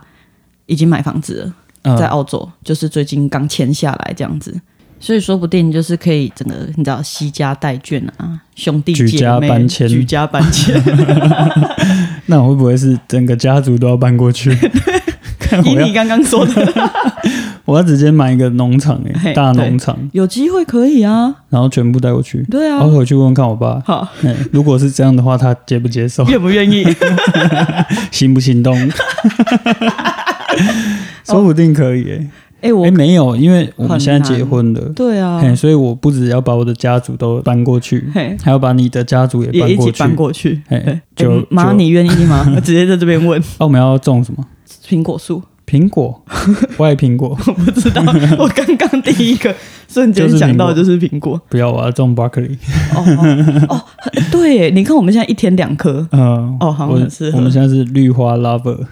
[0.66, 1.46] 已经买房子了。
[1.46, 1.54] 嗯。
[1.98, 4.58] 在澳洲，就是最近刚签下来这样子，
[5.04, 10.82] 所以说不定就是可以整个你知道惜家带眷啊，兄弟举家姐妹搬迁举家搬迁，
[12.28, 14.58] 那我会不会是整个家族都要搬过去？
[15.66, 16.74] 以你刚刚说的，
[17.66, 22.42] 我要直接买一个农场哎、嘿大农场，有机会可以啊，然后全部带过去。
[22.50, 26.86] 对啊然，后回去问问看我爸，好，哎如果是这样的话，他接不接受，愿不愿意？
[28.10, 28.74] 心不心动？
[31.26, 32.28] 说不定可以哎、
[32.64, 40.62] 哎、我哎、没有，因为我们现在结婚了，对啊，嘿，所以我不只要把我的家族都搬过去，嘿，还要把你的家族也也一起搬过去。
[40.70, 41.02] 搬过去。
[41.18, 42.46] 嘿妈，就你愿意吗？
[42.64, 44.46] 直接在这边问啊，我们要种什么？
[44.88, 46.24] 苹果树，苹果，
[46.78, 48.02] 我爱苹果， 我不知道，
[48.40, 49.54] 我刚刚第一个
[49.90, 51.40] 瞬间想到的就是苹果。
[51.50, 52.58] 不要，我要种 broccoli。
[52.96, 53.82] 哦哦，
[54.32, 56.08] 对，你看我们现在一天两颗。
[56.12, 57.30] 嗯，哦，好像是。
[57.32, 58.78] 我们现在是绿花 lover。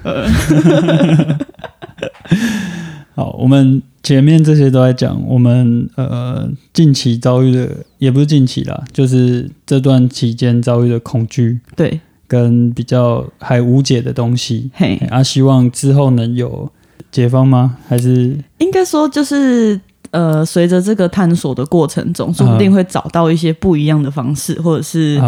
[3.21, 7.69] 好，我们前面这些都在讲我们呃近期遭遇的，
[7.99, 11.59] 也不是近期啦，就是这段期间遭遇的恐惧。
[11.75, 11.99] 对。
[12.27, 16.71] 跟比较还无解的东西，嘿，啊，希望之后能有
[17.11, 17.75] 解放吗？
[17.87, 19.77] 还是应该说就是
[20.11, 25.21] 呃，随着这个探索的过程中，说不定会找到一些不一样的方式，或者是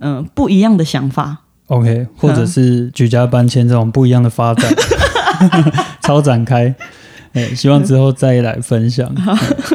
[0.00, 1.38] 嗯不一样的想法。
[1.68, 4.68] OK，或者是举家搬迁这种不一样的发展，
[6.02, 6.74] 超展开。
[7.32, 9.10] 哎，希望之后再来分享。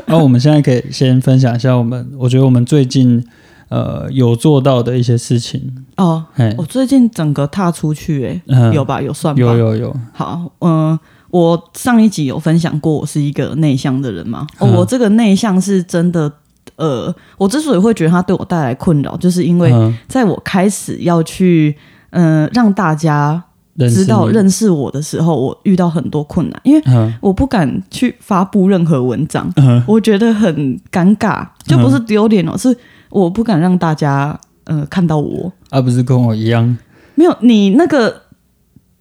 [0.08, 3.26] 那我们现在可以先分享一下我们，我觉得我们最近。
[3.68, 5.60] 呃，有做到的一些事情
[5.98, 6.24] 哦。
[6.56, 9.02] 我最近整个踏出去，哎，有吧？
[9.02, 9.42] 有算吧？
[9.42, 9.96] 有有有。
[10.14, 10.98] 好，嗯，
[11.32, 14.46] 我上一集有分享过，我是一个内向的人嘛。
[14.60, 16.32] 哦，我这个内向是真的，
[16.76, 19.74] 呃，我之所以会觉得它对我带来困扰，就是因为
[20.08, 21.76] 在我开始要去，
[22.12, 23.44] 嗯，让大家
[23.78, 26.84] 知道认识我的时候，我遇到很多困难，因为
[27.20, 29.52] 我不敢去发布任何文章，
[29.86, 32.76] 我觉得很尴尬，就不是丢脸哦，是。
[33.10, 36.78] 我不敢让大家呃看到我，而不是跟我一样。
[37.14, 38.24] 没有你那个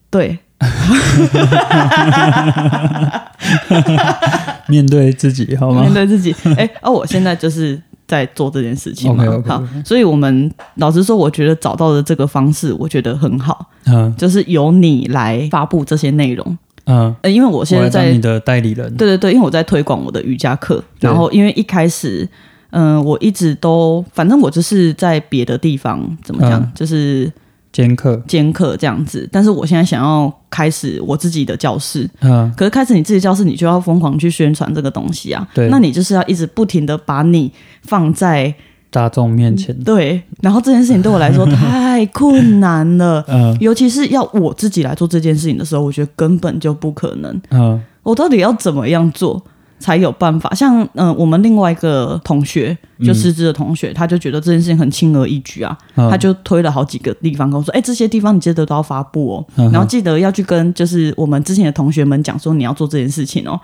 [0.09, 0.39] 对，
[4.69, 5.81] 面对自己好吗？
[5.81, 6.33] 面对自己。
[6.57, 9.25] 哎，哦，我现在就是在做这件事情嘛。
[9.47, 13.71] 好，所以我们老实说，我觉得找到的这个方式，我觉得很好。
[13.87, 16.59] 嗯，就是由你来发布这些内容。
[16.87, 18.95] 嗯，因为我现在在你的代理人。
[18.97, 22.29] 对对对，因为我在推广我的瑜伽课，然后因为一开始。
[22.77, 27.33] 嗯，我一直都，反正我就是在别的地方怎么讲，就是
[27.75, 29.29] 兼课兼课这样子。
[29.33, 35.47] 但是我现在想要开始我自己的教室，嗯，可是开始你自己教室，你就要疯狂去宣传这个东西啊。
[35.53, 37.53] 对，那你就是要一直不停的把你
[37.83, 38.55] 放在
[38.91, 39.77] 大众面前。
[39.83, 47.43] 对，然后这件事情对我来说太困难了， 嗯，尤其是要我自己来做这件事情的时候，我觉得根本就不可能。
[47.51, 49.43] 嗯，我到底要怎么样做？
[49.85, 52.75] 才有办法，像嗯，我们另外一个同学，
[53.05, 63.61] 就师资的同学，他就觉得这件事情很轻而易举啊，他就推了好几个地方跟我说，哎，这些地方你记得都要发布哦，然后记得要去跟就是我们之前的同学们讲说你要做这件事情哦。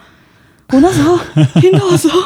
[0.74, 1.18] 我那时候
[1.58, 2.20] 听到的时候，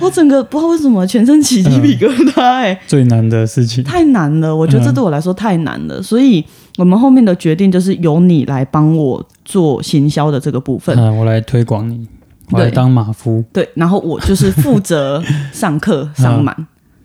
[0.00, 3.82] 我整个不知道为什么全身起鸡皮疙瘩，哎，最难的事情。
[3.82, 6.44] 太难了，我觉得这对我来说太难了，所以
[6.76, 12.06] 我们后面的决定就是由你来帮我做行销的这个部分，嗯我来推广你。
[12.50, 15.22] 我来当马夫，对，然后我就是负责
[15.52, 16.54] 上课上满，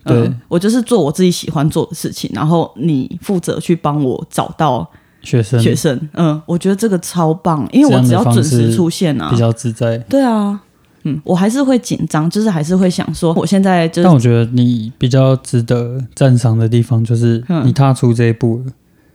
[0.04, 0.30] 对。
[0.48, 4.88] 我就是做我自己喜欢做的事情，然后你负责去帮我找到
[5.22, 5.58] 学生。
[5.58, 10.60] 学生，嗯，我觉得这个超棒，因为我只要准时出现啊，比较自在，对啊，
[11.04, 18.62] 嗯，我还是会紧张，就是还是会想说，我现在就，但我觉得你比较值得赞赏的地方就是你踏出这一步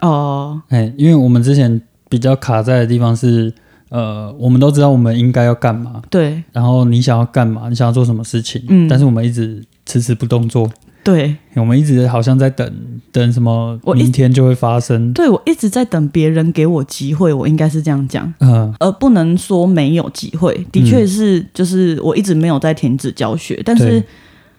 [0.02, 3.54] 哦，哎，因为我们之前比较卡在的地方是。
[3.96, 6.44] 呃，我们都知道我们应该要干嘛，对。
[6.52, 7.70] 然后你想要干嘛？
[7.70, 8.62] 你想要做什么事情？
[8.68, 8.90] 嗯。
[8.90, 10.70] 但是我们一直迟迟不动作，
[11.02, 11.34] 对。
[11.56, 12.70] 我们一直好像在等
[13.14, 15.14] 等什么，明天就会发生。
[15.14, 20.54] 对，我一直在等别人给我机会，我应该是这样讲，嗯，而不能说没有机会。
[20.74, 24.04] 的确是，就是我一直没有在停止教学，但是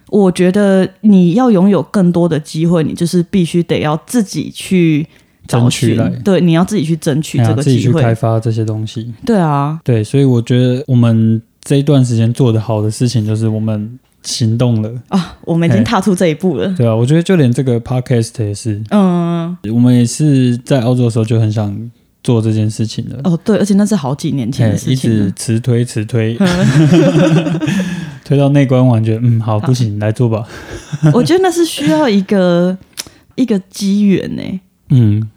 [0.09, 5.05] 我觉得你要拥有更多的机会，你就是必须得要自己去。
[5.47, 9.13] 争取来，对，你要自己去争取这个机会，自己去开发这些东西。
[9.25, 16.67] 对啊，对，所以我觉得我们这一段时间做的好的事情，就是我们行动了啊，我们已经踏出这一步了。
[16.77, 21.91] 对啊，我觉得就连这个 podcast 也是，嗯，我们也是在澳洲的时候就很想
[22.23, 23.19] 做这件事情的。
[23.23, 26.37] 哦，对，而且那是好几年前的事情，一直辞推辞推，
[28.25, 30.43] 推到内关完，觉得嗯，好，不行，来做吧。
[31.13, 32.77] 我觉得那是需要一个
[33.35, 34.41] 一个机缘呢，
[34.89, 35.29] 嗯。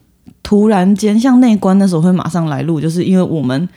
[0.42, 3.68] 突然间，像内观的时候会马上来录，就是因为我们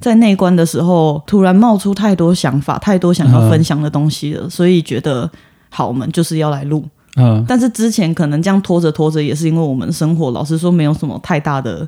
[0.00, 5.30] 在内观的时候突然冒出太多想法、太多想要分享的东西了，所以觉得
[5.68, 6.84] 好，我们就是要来录。
[7.16, 11.86] 嗯，但是之前可能这样拖着拖着，也是因为我们生活老实说没有什么太大的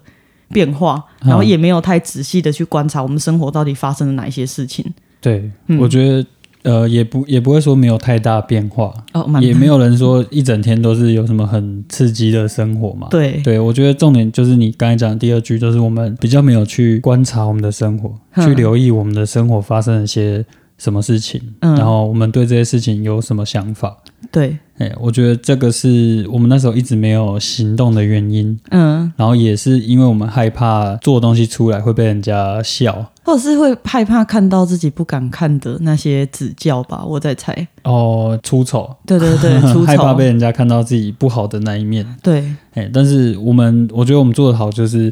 [0.50, 4.84] 变化，然后也没有太仔细的去观察我们生活到底发生了哪一些事情。
[5.20, 6.26] 对，我觉得。
[6.64, 8.92] 呃，也不也不会说没有太大变化，
[9.40, 13.06] 也没有人说一整天都是有什么很刺激的生活嘛。
[13.10, 20.44] 对，对我觉得重点就是你刚才讲的第二句，就是我们比较没有去观察我们的生活，去留意我们的生活发生一些
[20.84, 23.96] 什么事情，嗯然后我们对这些事情有什么想法。
[24.30, 33.10] 对，哎，我觉得这个是我们那时候一直没有行动的原因，嗯，然后也是因为我们害怕做东西出来会被人家笑。
[33.22, 37.66] 或者是会害怕看到自己不敢看的那些指教吧，我在猜。
[37.84, 40.26] 哦，出丑，对对对， 出丑害怕被。
[40.26, 42.04] 人家看到自己不好的那一面。
[42.22, 45.10] 对，哎，但是我们，我觉得我们做的好，就是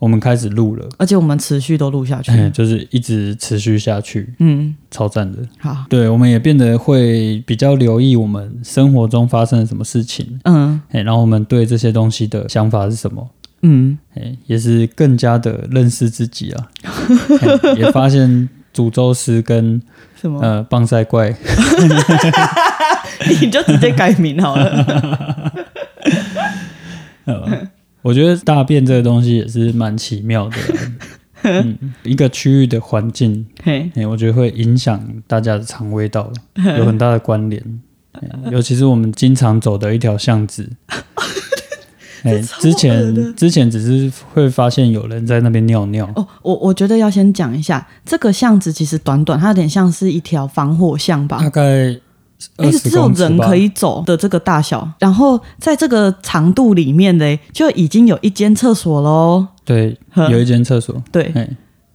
[0.00, 2.32] 我们开始录了，而且我们持续都录下去。
[2.32, 5.38] 哎，就是一直持续下去，嗯，超赞的。
[5.58, 10.80] 好，对，我们也变得会比较留意我们生活中发生了什么事情，嗯。
[10.90, 13.28] 哎，然后我们对这些东西的想法是什么，
[13.60, 16.68] 嗯，哎，也是更加的认识自己啊，
[17.42, 19.82] 哎也发现诅咒师跟
[20.18, 20.40] 什么？
[20.40, 21.28] 呃棒赛怪，
[23.42, 25.52] 你就直接改名好了。
[28.02, 36.30] 呃，我觉得大便这个东西也是蛮奇妙的啊、 嗯，一个区域的环境，嘿，哎，我觉得会影响大家的肠胃道，
[36.78, 37.62] 有很大的关联。
[38.12, 40.68] 哎尤其是我们经常走的一条巷子，
[42.24, 51.38] 哎，之前之前只是会发现有人在那边尿尿，哦，我我觉得要先讲一下，这个巷子其实短短，它有点像是一条防火巷吧。
[51.38, 51.48] 大。
[51.48, 51.96] 概
[52.56, 59.46] 二哎，十只有人可以走的这个大小，然后在这个长度里面嘞，就已经有一间厕所喽。
[59.64, 59.98] 对，
[60.30, 61.02] 有一间厕所。
[61.12, 61.48] 对，哎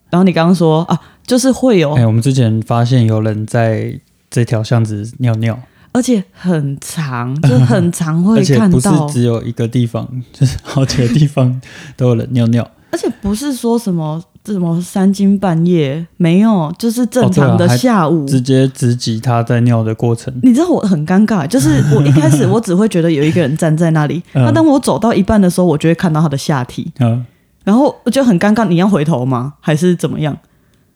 [0.08, 5.58] 然后你刚刚说啊，就是会有，哎，我们之前发现有人在这条巷子尿尿，
[5.92, 11.60] 而且很长， 就很长会看到不是看到，只有一个地方，就是好几个地方
[11.96, 12.66] 都有人尿尿。
[12.92, 14.22] 而且不是说什么
[14.52, 18.26] 什么三更半夜，没有，就是正常的哦啊还下午。
[18.26, 20.32] 直接直击他在尿的过程。
[20.42, 27.24] 你知道我很尴尬，就是我一开始我只会觉得有一个人站在那里， 嗯那当我走到一半的时候，我就会看到他的下体，嗯
[27.64, 29.54] 然后我就很尴尬，你要回头吗？
[29.60, 30.36] 还是怎么样？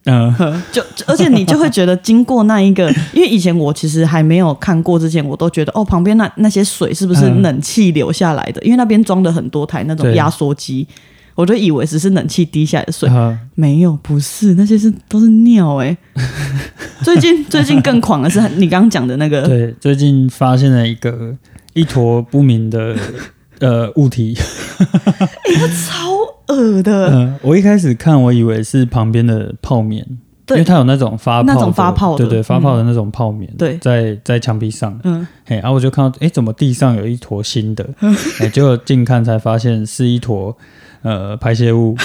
[0.05, 0.33] 嗯
[0.71, 8.59] 就就而且你就会觉得经过那一个， 因为以前我其实还没有看过之前，我都觉得哦，旁边那那些水是不是嗯冷气流下来的？
[8.63, 10.87] 因为那边装的很多台那种压缩机，
[11.35, 15.95] 我就以为只是冷气滴下来的水，啊没有，不是，那些是都是尿哎、
[17.03, 21.35] 最近最近更狂的是你刚刚讲的那个，对，最近发现了一个
[21.73, 22.95] 一坨不明的
[23.59, 24.35] 呃物体。
[25.87, 26.17] 超
[26.47, 32.25] 恶的，嗯，我一开始看我以为是旁边的泡棉，因对为它有那种发泡的那种发泡的。
[32.25, 33.77] 对对，发泡的那种泡棉，对。
[33.77, 34.99] 在在墙壁上。
[35.03, 37.87] 嗯，嘿，然后我就看到，哎，怎么地上有一坨新的？
[38.41, 40.55] 哎，结果近看才发现是一坨
[41.01, 41.95] 呃排泄物。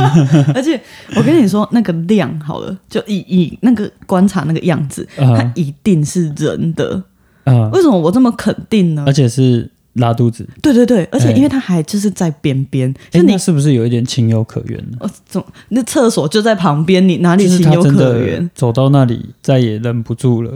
[0.54, 0.80] 而且
[1.16, 7.02] 我跟你说，那个量好了，就以以那个观察那个样子，它啊一定是人的。
[7.44, 9.12] 啊，为什么我这么肯定呢而？
[9.12, 10.44] 且是拉肚子。
[10.60, 14.98] 对对对，而且哎因为它还就是在边边，就哎，你那是不是有一点情有可原呢？
[15.00, 18.50] 哦，怎么那厕所就在旁边，你哪里情有可原？
[18.54, 20.50] 走到那里，再也忍不住了。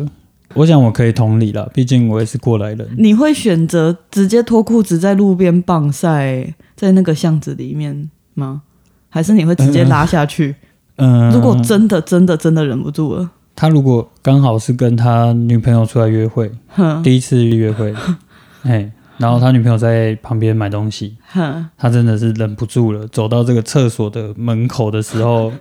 [0.55, 2.89] 我想我可以同理了，毕竟我也是过来人。
[2.99, 8.63] 你会选择直接脱裤子在路边棒晒，在那个巷子里面吗？
[9.09, 10.55] 还是你会直接拉下去？
[10.97, 17.95] 嗯，如果真的真的真的忍不住了，他如果刚好是跟他女朋友出来约会，哼第一次约会，
[18.63, 25.53] 哎，然后他女朋友在旁边买东西，哼，他真的是忍不住了，走到这个厕所的门口的时候，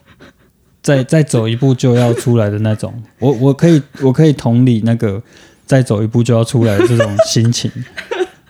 [0.81, 5.21] 再再走一步就要出来的那种， 我我可以我可以同理那个
[5.65, 7.71] 再走一步就要出来的这种心情。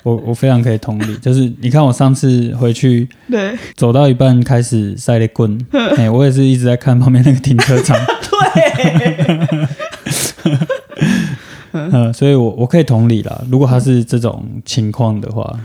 [0.03, 3.53] 我我非常可以同理，就是你看我上次回去对。
[3.75, 5.59] 走到一半开始塞雷棍，
[5.97, 7.97] 哎、我也是一直在看旁边那个停车场，
[8.55, 9.67] 对，
[11.73, 13.43] 嗯，所以我我可以同理啦。
[13.51, 15.59] 如果他是这种情况的话，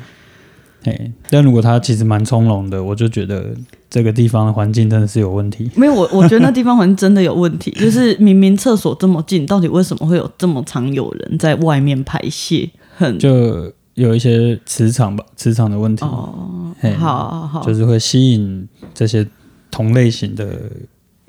[0.85, 3.55] 哎，但如果他其实蛮从容的，我就觉得
[3.91, 5.71] 这个地方的环境真的是有问题。
[5.75, 12.69] 没有我，我觉得那地方环境真的有问题， 就是明明厕所这么近，到底为什么会有这么常有人在外面排泄？
[12.97, 19.27] 很就有一些磁场吧，磁场的问题，哦，好好好，就是会吸引这些
[19.71, 20.71] 同类型的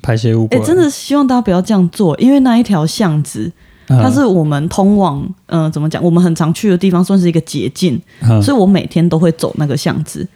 [0.02, 0.66] 排泄物过哎、来。
[0.66, 3.52] 真的希望大家不要这样做，因为那一条巷子，嗯，
[3.88, 6.04] 它是我们通往，嗯、怎么讲？
[6.04, 8.42] 我们很常去的地方，算是一个捷径，嗯。
[8.42, 10.28] 所以我每天都会走那个巷子。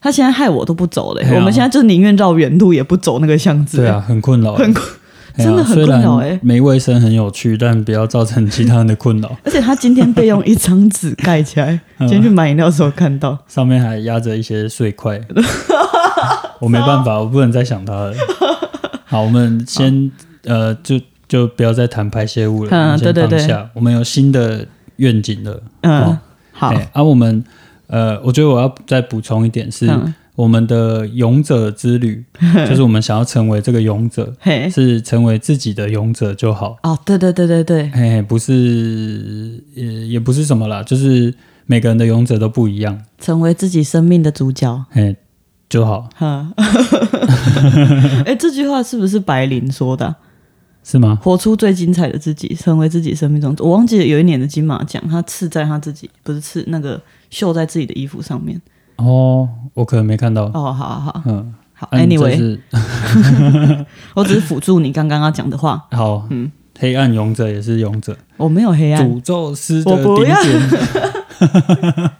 [0.00, 4.84] 他现在害我都不走了、我们现在就宁愿绕远路，也不走那个巷子、对啊，，很困扰，很困，
[5.38, 6.38] 真的很困扰欸。
[6.42, 9.34] 没卫生很有趣，但不要造成其他人的困扰。
[9.42, 15.18] 而且他今天被用一张纸盖起来， 天去买饮料的时候看到，上面还压着一些碎块，
[16.60, 18.12] 我没办法，我不能再想他了。
[19.06, 20.12] 好，我们先
[20.44, 21.00] 呃，就
[21.34, 23.70] 就不要再谈排泄物了，嗯我们先对对对放下。
[23.74, 24.64] 我们有新的
[24.98, 25.60] 愿景了。
[25.80, 26.18] 嗯，哦
[26.52, 27.44] 好，哎啊，我们
[27.88, 32.24] 呃，我觉得我要再补充一点是，嗯我们的勇者之旅，
[32.70, 34.32] 就是我们想要成为这个勇者，
[34.72, 36.76] 是成为自己的勇者就好。
[36.84, 41.34] 哦，对对对对对，嘿，不是，也也不是什么啦，就是
[41.66, 45.16] 每个人的勇者都不一样，成为自己生命的主角，嘿
[45.68, 46.52] 就好，哈。
[48.24, 50.16] 哎，这句话是不是白灵说的啊？
[50.84, 51.18] 是吗？
[51.22, 53.56] 活出最精彩的自己，成为自己生命中。
[53.58, 58.60] 我忘记了有一年的金马奖，他刺在他自己，不是刺那个绣在自己的衣服上面。
[58.96, 60.44] 哦，我可能没看到。
[60.44, 62.60] 哦，好好好嗯，好，anyway，是
[64.14, 65.84] 我只是辅助你刚刚要讲的话。
[65.90, 72.10] 好，嗯黑暗勇者也是勇者，我没有黑暗，诅咒师的我不要顶点。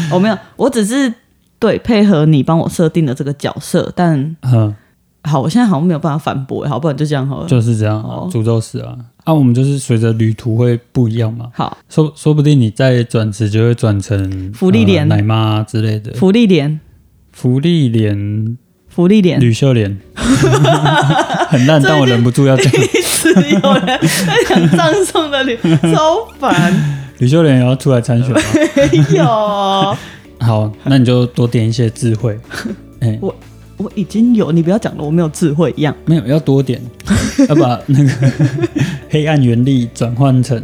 [0.12, 1.12] 我没有，我只是
[1.58, 3.92] 对配合你帮我设定的这个角色。
[3.96, 4.74] 但嗯，
[5.22, 7.46] 好，我现在好像没有办法反驳，好，不然就这样好了。
[7.46, 8.96] 就是这样啊哦，诅咒死啊。
[9.24, 16.80] 啊，我们就是随着旅途会不一样嘛，好，说说不定你再转职就会转成福利脸呃奶妈之类的，福利脸，
[17.32, 18.56] 福利脸、
[18.88, 22.66] 福利脸，吕秀莲， 很烂，但我忍不住要讲。
[22.72, 22.86] 一
[23.22, 24.00] 直有人在
[24.48, 25.58] 讲葬送的脸，
[25.94, 26.72] 超烦。
[27.18, 28.40] 吕秀莲也要出来参选吗？
[28.90, 29.24] 没 有，
[30.40, 32.40] 好，那你就多点一些智慧。
[33.00, 33.34] 哎、我
[33.82, 35.94] 我已经有，你不要讲了，我没有智慧一样。
[36.04, 36.80] 没有，要多点，
[37.48, 38.10] 要把那个
[39.08, 40.62] 黑暗原力转换成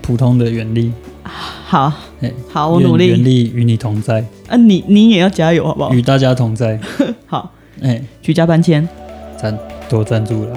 [0.00, 0.90] 普通的原力。
[1.22, 1.92] 好，
[2.22, 3.44] 哎、好，我努力原力。
[3.44, 5.92] 力与你同在，啊，你你也要加油，好不好？
[5.92, 6.80] 与大家同在。
[7.26, 7.50] 好，
[7.82, 8.88] 哎、居家搬迁。
[9.36, 9.58] 赞，
[9.90, 10.56] 多赞助了。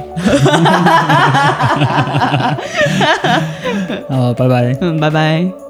[4.10, 4.78] 好，拜拜。
[4.80, 5.67] 嗯，拜拜。